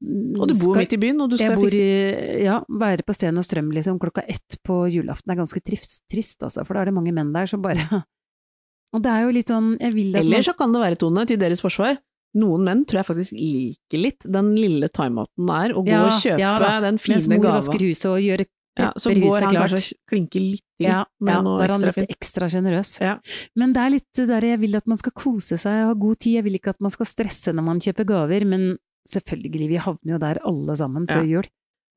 mm, 0.03 0.39
Og 0.41 0.47
du 0.47 0.53
bor 0.53 0.73
skal- 0.75 0.81
midt 0.83 0.93
i 0.93 1.01
byen, 1.01 1.21
og 1.21 1.29
du 1.31 1.37
skal 1.37 1.51
jeg 1.53 1.59
bor 1.61 1.73
i, 1.77 2.43
ja, 2.45 2.59
være 2.69 3.05
på 3.07 3.13
Sten 3.17 3.37
og 3.37 3.45
Strøm 3.47 3.71
liksom 3.71 3.99
klokka 4.01 4.23
ett 4.27 4.57
på 4.65 4.83
julaften. 4.91 5.31
Er 5.31 5.41
ganske 5.43 5.61
trist, 5.63 6.03
trist 6.11 6.41
altså, 6.43 6.65
for 6.65 6.73
da 6.75 6.81
er 6.81 6.85
det 6.91 6.93
mange 6.97 7.13
menn 7.13 7.33
der 7.33 7.45
som 7.49 7.61
bare 7.61 7.85
Og 8.93 8.99
det 9.05 9.07
er 9.11 9.21
jo 9.23 9.31
litt 9.31 9.47
sånn, 9.47 9.77
jeg 9.79 9.93
vil 9.95 10.15
at 10.17 10.25
Eller 10.25 10.41
så 10.43 10.51
kan 10.57 10.73
det 10.73 10.81
være, 10.81 10.97
Tone, 10.99 11.23
til 11.25 11.37
deres 11.39 11.61
forsvar, 11.63 11.95
noen 12.35 12.63
menn 12.67 12.81
tror 12.87 12.99
jeg 13.01 13.07
faktisk 13.07 13.31
liker 13.35 13.99
litt 13.99 14.25
den 14.27 14.49
lille 14.55 14.87
timeouten 14.91 15.47
det 15.47 15.55
er 15.63 15.73
å 15.75 15.83
gå 15.83 15.91
Ja, 15.91 16.01
og 16.07 16.17
kjøpe 16.19 16.39
ja 16.39 16.79
den 16.83 16.95
mens 16.99 17.03
fine 17.03 17.37
mor 17.37 17.43
gava. 17.45 17.55
vasker 17.59 17.79
huset 17.87 18.09
og 18.11 18.19
gjør 18.23 18.43
Ja, 18.81 18.91
så 18.97 19.13
går 19.13 19.37
han 19.45 19.53
klart. 19.55 19.71
kanskje 19.75 19.97
klinker 20.11 20.43
litt 20.43 20.65
til 20.79 20.87
Ja, 20.89 20.99
med 21.21 21.33
ja, 21.33 21.41
noe 21.45 21.65
ekstra 21.67 21.93
fint. 21.95 22.13
ekstra 22.17 22.49
sjenerøs. 22.51 22.91
Ja. 23.03 23.15
Men 23.55 23.73
det 23.75 23.81
er 23.85 23.93
litt 23.95 24.21
der 24.33 24.47
jeg 24.51 24.59
vil 24.63 24.75
at 24.81 24.87
man 24.91 24.97
skal 25.01 25.13
kose 25.15 25.57
seg 25.61 25.83
og 25.85 25.93
ha 25.93 25.97
god 26.05 26.19
tid. 26.19 26.33
Jeg 26.39 26.43
vil 26.49 26.57
ikke 26.59 26.73
at 26.75 26.81
man 26.81 26.91
skal 26.93 27.05
stresse 27.09 27.53
når 27.53 27.63
man 27.69 27.79
kjøper 27.83 28.07
gaver, 28.09 28.45
men 28.45 28.77
selvfølgelig, 29.09 29.69
vi 29.71 29.79
havner 29.81 30.13
jo 30.15 30.19
der 30.21 30.41
alle 30.45 30.75
sammen 30.77 31.07
før 31.09 31.23
jul. 31.25 31.47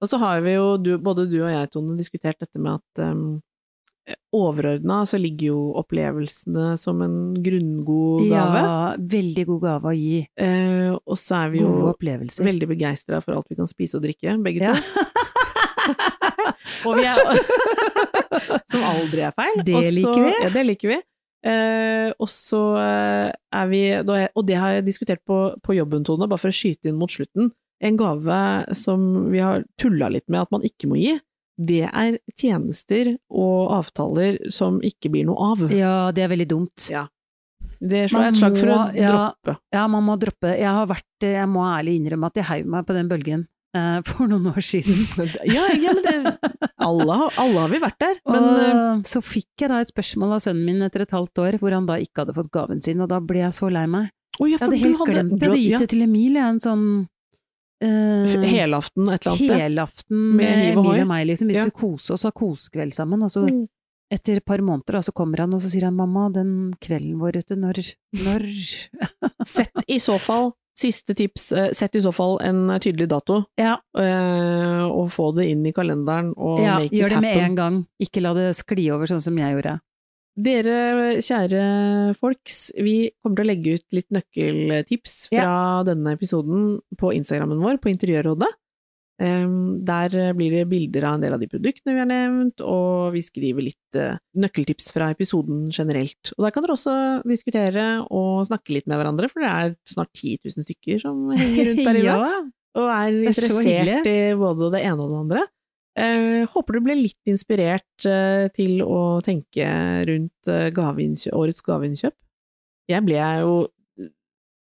Og 0.03 0.09
så 0.11 0.19
har 0.21 0.41
vi 0.45 0.55
jo, 0.59 0.77
du, 0.77 0.95
både 0.99 1.25
du 1.31 1.39
og 1.45 1.51
jeg, 1.53 1.71
Tone, 1.73 1.97
diskutert 1.97 2.37
dette 2.43 2.59
med 2.61 2.77
at 2.81 3.05
um, 3.09 3.41
overordna 4.37 4.99
så 5.09 5.17
ligger 5.17 5.47
jo 5.55 5.61
opplevelsene 5.81 6.75
som 6.81 7.01
en 7.05 7.15
grunngod 7.45 8.27
gave. 8.29 8.61
Ja, 8.65 8.97
veldig 8.99 9.47
god 9.49 9.63
gave 9.63 9.93
å 9.93 9.95
gi. 9.97 10.19
Eh, 10.37 10.91
og 10.93 11.17
så 11.21 11.39
er 11.47 11.55
vi 11.55 11.63
jo 11.63 11.95
veldig 11.95 12.69
begeistra 12.69 13.23
for 13.25 13.39
alt 13.39 13.49
vi 13.49 13.57
kan 13.63 13.71
spise 13.71 13.97
og 13.97 14.05
drikke, 14.05 14.37
begge 14.45 14.61
Ja. 14.67 14.75
to. 14.75 15.07
og 16.87 16.99
vi 16.99 17.09
Som 18.73 18.87
aldri 18.89 19.27
er 19.27 19.35
feil. 19.37 19.61
Det 19.67 19.77
Også, 19.81 19.93
liker 19.99 20.23
vi. 20.25 20.33
Ja, 20.43 20.55
det 20.55 20.65
liker 20.69 20.95
vi. 20.95 21.01
Uh, 21.45 22.09
og 22.25 22.31
så 22.33 22.59
eh, 22.81 23.29
er 23.53 23.67
vi 23.69 23.81
Og 24.01 24.47
det 24.49 24.57
har 24.57 24.79
jeg 24.79 24.87
diskutert 24.87 25.21
på, 25.29 25.53
på 25.61 25.75
jobben, 25.77 26.01
Tone, 26.07 26.29
bare 26.31 26.41
for 26.41 26.49
å 26.49 26.57
skyte 26.57 26.89
inn 26.89 26.97
mot 26.97 27.13
slutten. 27.13 27.53
En 27.85 27.99
gave 28.01 28.39
som 28.73 29.29
vi 29.29 29.43
har 29.45 29.67
tulla 29.81 30.09
litt 30.09 30.25
med 30.33 30.47
at 30.47 30.55
man 30.55 30.65
ikke 30.65 30.89
må 30.89 30.97
gi, 30.97 31.19
det 31.61 31.85
er 31.87 32.17
tjenester 32.41 33.13
og 33.29 33.75
avtaler 33.77 34.39
som 34.55 34.81
ikke 34.83 35.13
blir 35.13 35.29
noe 35.29 35.53
av. 35.53 35.67
Ja, 35.75 35.97
det 36.15 36.25
er 36.25 36.33
veldig 36.33 36.49
dumt. 36.51 36.89
Ja. 36.91 37.05
Det 37.79 38.07
slår 38.09 38.25
jeg 38.25 38.33
et 38.33 38.41
slag 38.41 38.57
for 38.59 38.73
å 38.73 38.79
ja. 38.97 39.11
droppe. 39.11 39.57
Ja, 39.75 39.85
man 39.91 40.05
må 40.07 40.15
droppe 40.21 40.53
Jeg 40.57 40.69
har 40.69 40.87
vært 40.89 41.25
Jeg 41.27 41.49
må 41.51 41.65
ærlig 41.67 41.97
innrømme 41.99 42.29
at 42.31 42.39
jeg 42.39 42.47
heiv 42.49 42.69
meg 42.71 42.87
på 42.89 42.97
den 42.97 43.11
bølgen 43.11 43.45
for 44.07 44.31
noen 44.31 44.47
år 44.53 44.63
siden. 44.65 45.05
Ja, 45.55 45.65
ja 45.75 45.93
men 45.97 46.05
det, 46.05 46.51
alle, 46.79 47.17
alle 47.41 47.63
har 47.65 47.73
vi 47.73 47.81
vært 47.83 47.99
der. 48.03 48.19
Men 48.31 48.45
eh, 48.55 48.75
og 49.01 49.09
så 49.09 49.23
fikk 49.25 49.65
jeg 49.65 49.73
da 49.73 49.81
et 49.83 49.91
spørsmål 49.91 50.37
av 50.37 50.45
sønnen 50.45 50.67
min 50.69 50.85
etter 50.87 51.05
et 51.05 51.15
halvt 51.15 51.43
år, 51.43 51.59
hvor 51.63 51.75
han 51.75 51.89
da 51.89 51.99
ikke 52.03 52.23
hadde 52.25 52.37
fått 52.37 52.53
gaven 52.55 52.83
sin, 52.85 53.03
og 53.03 53.11
da 53.11 53.19
ble 53.25 53.43
jeg 53.43 53.57
så 53.57 53.71
lei 53.73 53.87
meg. 53.91 54.13
Oh, 54.39 54.49
ja, 54.49 54.57
Jeg 54.57 54.65
hadde 54.65 54.79
helt 54.83 54.99
hadde, 54.99 55.13
glemt 55.13 55.35
det. 55.35 55.41
Jeg 55.43 55.51
hadde 55.53 55.63
gitt 55.63 55.85
det 55.85 55.91
til 55.93 56.07
Emil, 56.07 56.39
en 56.43 56.59
sånn 56.63 56.87
uh, 57.05 57.87
eh, 57.87 58.49
helaften 58.55 59.07
et 59.07 59.21
eller 59.21 59.35
annet 59.35 59.45
sted. 59.45 59.61
helaften 59.63 60.25
Med 60.35 60.43
med 60.43 60.65
hiv 60.65 60.81
og 60.81 60.89
Emil 60.89 61.05
og 61.05 61.11
meg, 61.13 61.27
liksom. 61.31 61.53
Vi 61.53 61.59
skulle 61.61 61.79
kose 61.85 62.17
oss 62.17 62.27
ha 62.27 62.33
kosekveld 62.35 62.97
sammen, 62.97 63.23
og 63.27 63.31
så 63.35 63.45
Mm. 63.45 63.65
etter 64.11 64.37
et 64.39 64.45
par 64.47 64.63
måneder 64.63 65.03
så 65.03 65.13
kommer 65.13 65.45
han 65.45 65.55
og 65.55 65.61
så 65.63 65.71
sier 65.71 65.87
han 65.89 65.97
mamma, 65.97 66.29
den 66.35 66.75
kvelden 66.83 67.19
vår 67.19 67.39
ute, 67.43 67.57
når, 67.59 67.81
når 68.23 68.45
Sett 69.47 69.87
i 69.91 69.99
så 69.99 70.19
fall, 70.23 70.53
siste 70.79 71.15
tips, 71.15 71.53
eh, 71.53 71.71
sett 71.77 71.97
i 71.97 72.03
så 72.03 72.13
fall 72.15 72.39
en 72.43 72.67
tydelig 72.83 73.09
dato, 73.13 73.45
Ja, 73.61 73.77
eh, 73.99 74.85
og 74.85 75.11
få 75.15 75.31
det 75.37 75.49
inn 75.53 75.65
i 75.67 75.73
kalenderen 75.73 76.33
og 76.37 76.61
ja 76.65 76.79
make 76.81 76.95
gjør 76.95 77.13
it 77.13 77.15
det 77.15 77.21
med 77.23 77.43
en 77.45 77.59
gang. 77.59 77.81
Ikke 78.03 78.23
la 78.25 78.35
det 78.35 78.49
skli 78.59 78.89
over 78.95 79.11
sånn 79.11 79.23
som 79.23 79.39
jeg 79.39 79.57
gjorde. 79.57 79.79
Dere 80.35 81.21
kjære 81.23 82.17
folks, 82.19 82.73
vi 82.75 83.13
kommer 83.23 83.39
til 83.39 83.45
å 83.45 83.51
legge 83.53 83.75
ut 83.79 83.85
litt 83.95 84.11
nøkkeltips 84.11 85.29
fra 85.31 85.85
denne 85.87 86.17
episoden 86.17 86.81
på 86.99 87.13
Instagrammen 87.15 87.63
vår, 87.63 87.79
på 87.79 87.93
Interiørrådet. 87.93 88.51
Em, 89.23 89.85
Der 89.87 90.11
blir 90.35 90.51
det 90.51 90.65
bilder 90.69 91.05
av 91.07 91.15
en 91.15 91.23
del 91.23 91.35
av 91.37 91.41
de 91.43 91.47
produktene 91.47 91.95
vi 91.95 92.01
har 92.03 92.09
nevnt, 92.11 92.61
og 92.67 93.13
vi 93.15 93.23
skriver 93.23 93.63
litt 93.63 93.99
eh, 94.01 94.17
nøkkeltips 94.35 94.89
fra 94.95 95.13
episoden 95.15 95.69
generelt. 95.71 96.33
Og 96.35 96.43
der 96.47 96.55
kan 96.55 96.65
dere 96.67 96.75
også 96.75 96.95
diskutere 97.29 97.85
og 98.11 98.47
snakke 98.49 98.75
litt 98.75 98.89
med 98.91 98.99
hverandre, 98.99 99.31
for 99.31 99.45
det 99.45 99.53
er 99.53 99.77
snart 99.87 100.11
10 100.19 100.39
000 100.43 100.67
stykker 100.67 101.03
som 101.05 101.29
henger 101.31 101.71
rundt 101.71 101.85
der 101.87 102.01
inne 102.01 102.05
ja. 102.11 102.41
og 102.75 102.89
er 102.91 103.05
er 103.07 103.21
interessert 103.29 104.09
i 104.11 104.19
både 104.41 104.73
det 104.75 104.83
ene 104.83 104.99
og 105.07 105.13
det 105.15 105.21
andre. 105.23 105.45
Eh, 105.95 106.43
håper 106.51 106.75
du 106.75 106.81
ble 106.83 106.97
litt 106.99 107.31
inspirert 107.31 108.09
eh, 108.11 108.49
til 108.57 108.81
å 108.83 109.21
tenke 109.23 109.69
rundt 110.11 110.51
eh, 110.51 110.73
gaveinnkjø- 110.75 111.37
årets 111.39 111.63
gaveinnkjøp. 111.63 112.17
Jeg 112.91 113.07
ble 113.07 113.21
jo 113.45 113.53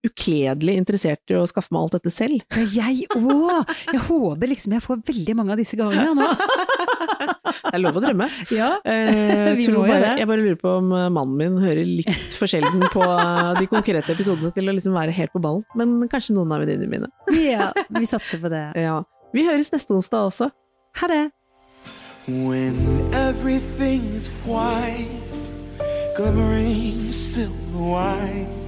ukledelig 0.07 0.75
interessert 0.81 1.33
i 1.33 1.37
å 1.37 1.43
skaffe 1.51 1.73
meg 1.75 1.83
alt 1.85 1.97
dette 1.99 2.13
selv. 2.15 2.41
Ja, 2.75 2.89
Jeg 2.91 3.07
òg! 3.17 3.69
Jeg 3.93 4.01
håper 4.07 4.49
liksom 4.53 4.73
jeg 4.77 4.85
får 4.85 5.03
veldig 5.11 5.35
mange 5.37 5.53
av 5.55 5.61
disse 5.61 5.77
gavene 5.77 6.15
nå. 6.17 6.29
Det 7.51 7.73
er 7.75 7.83
lov 7.83 7.99
å 7.99 8.03
drømme. 8.05 8.27
Ja, 8.55 8.71
Eh, 8.85 9.55
Vi 9.59 9.67
tror 9.67 9.81
må 9.81 9.87
bare, 9.91 10.15
jeg 10.21 10.29
bare 10.31 10.41
lurer 10.45 10.59
på 10.61 10.71
om 10.79 10.93
eh, 10.97 11.09
mannen 11.13 11.37
min 11.37 11.59
hører 11.63 11.85
litt 11.87 12.37
for 12.39 12.49
sjelden 12.51 12.85
på 12.93 13.03
eh, 13.05 13.51
de 13.61 13.67
konkrete 13.71 14.15
episodene 14.15 14.53
til 14.57 14.71
å 14.71 14.75
liksom 14.77 14.95
være 14.97 15.13
helt 15.17 15.33
på 15.35 15.43
ballen, 15.43 15.65
men 15.77 16.09
kanskje 16.11 16.37
noen 16.39 16.53
av 16.55 16.63
venninnene 16.65 16.91
mine. 16.91 17.11
ja, 17.45 17.71
vi 17.93 18.07
satser 18.09 18.41
på 18.43 18.51
det. 18.53 18.65
Ja. 18.81 19.01
Vi 19.35 19.45
høres 19.47 19.71
neste 19.75 19.95
onsdag 19.95 20.31
også. 20.31 20.51
Ha 21.03 21.11
det! 21.11 21.23
When 22.31 22.77
everything 23.15 24.05
is 24.15 24.29
white, 24.47 25.11
glimmering 26.17 27.11
silver 27.11 27.85
white, 27.95 28.60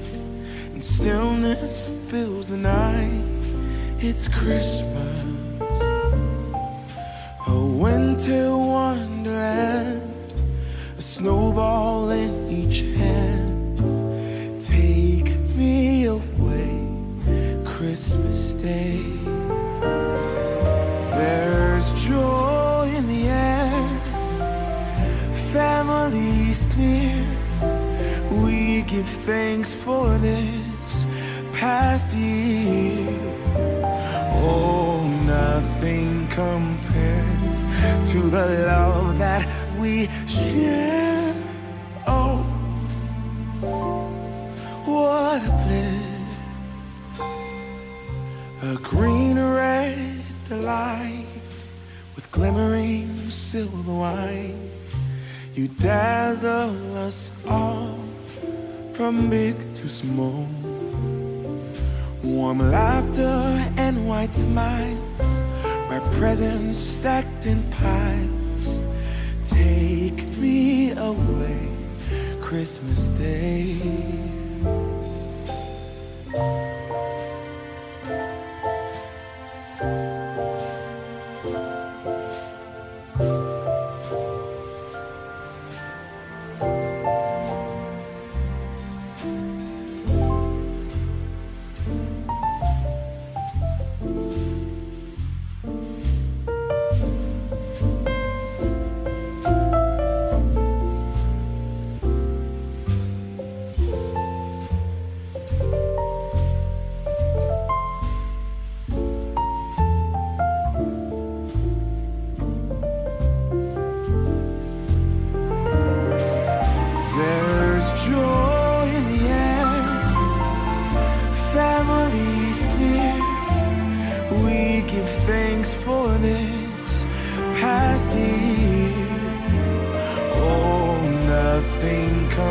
stillness 0.82 1.88
fills 2.08 2.48
the 2.48 2.56
night, 2.56 3.22
it's 4.00 4.26
Christmas. 4.28 5.20
A 7.46 7.58
winter 7.58 8.56
wonderland, 8.56 10.34
a 10.98 11.02
snowball 11.02 12.10
in 12.10 12.48
each 12.50 12.80
hand. 12.98 13.78
Take 14.60 15.30
me 15.54 16.06
away, 16.06 16.88
Christmas 17.64 18.54
Day. 18.54 19.02
There's 21.16 21.92
joy 22.02 22.92
in 22.96 23.06
the 23.06 23.28
air, 23.28 23.88
families 25.52 26.68
near. 26.76 27.24
We 28.44 28.82
give 28.82 29.08
thanks 29.24 29.74
for 29.74 30.18
this 30.18 30.51
past 31.62 32.16
year. 32.16 33.06
Oh, 34.34 34.98
nothing 35.24 36.26
compares 36.26 37.60
to 38.10 38.18
the 38.36 38.46
love 38.66 39.16
that 39.18 39.46
we 39.78 40.08
share. 40.26 41.32
Oh, 42.04 42.38
what 44.90 45.40
a 45.50 45.52
bliss. 45.62 46.10
A 48.70 48.74
green 48.82 49.38
red 49.38 50.20
delight 50.48 51.26
with 52.16 52.26
glimmering 52.32 53.06
silver 53.30 53.94
wine. 54.04 54.68
You 55.54 55.68
dazzle 55.68 56.96
us 56.96 57.30
all 57.46 58.00
from 58.94 59.30
big 59.30 59.54
to 59.76 59.88
small. 59.88 60.61
Warm 62.22 62.60
laughter 62.60 63.72
and 63.76 64.06
white 64.06 64.32
smiles, 64.32 65.42
my 65.90 65.98
presents 66.18 66.78
stacked 66.78 67.46
in 67.46 67.60
piles. 67.70 68.80
Take 69.44 70.24
me 70.38 70.92
away, 70.92 71.68
Christmas 72.40 73.08
Day. 73.08 74.41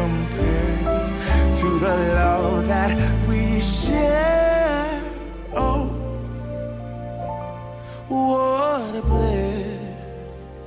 Compares 0.02 1.10
to 1.60 1.68
the 1.86 1.96
love 2.20 2.68
that 2.68 2.92
we 3.30 3.62
share. 3.62 5.00
Oh, 5.54 5.84
what 8.08 8.96
a 9.02 9.04
bliss. 9.12 10.66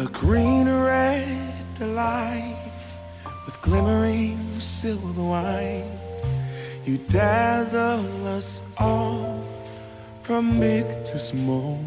A 0.00 0.04
green 0.20 0.68
red 0.68 1.54
delight 1.74 2.70
with 3.44 3.56
glimmering 3.62 4.38
silver 4.60 5.24
wine. 5.34 5.90
You 6.84 6.98
dazzle 7.08 8.26
us 8.36 8.60
all 8.78 9.44
from 10.22 10.60
big 10.60 10.86
to 11.06 11.18
small. 11.18 11.80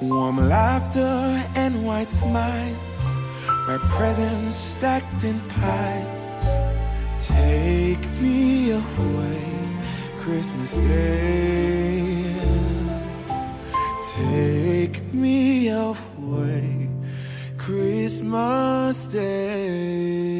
Warm 0.00 0.38
laughter 0.48 1.18
and 1.62 1.84
white 1.84 2.12
smiles, 2.12 2.89
my 3.70 3.78
presents 3.86 4.56
stacked 4.56 5.22
in 5.22 5.38
piles. 5.48 6.46
Take 7.24 8.04
me 8.20 8.72
away, 8.72 9.42
Christmas 10.18 10.74
Day. 10.74 12.34
Take 14.16 15.14
me 15.14 15.68
away, 15.68 16.90
Christmas 17.56 19.06
Day. 19.06 20.39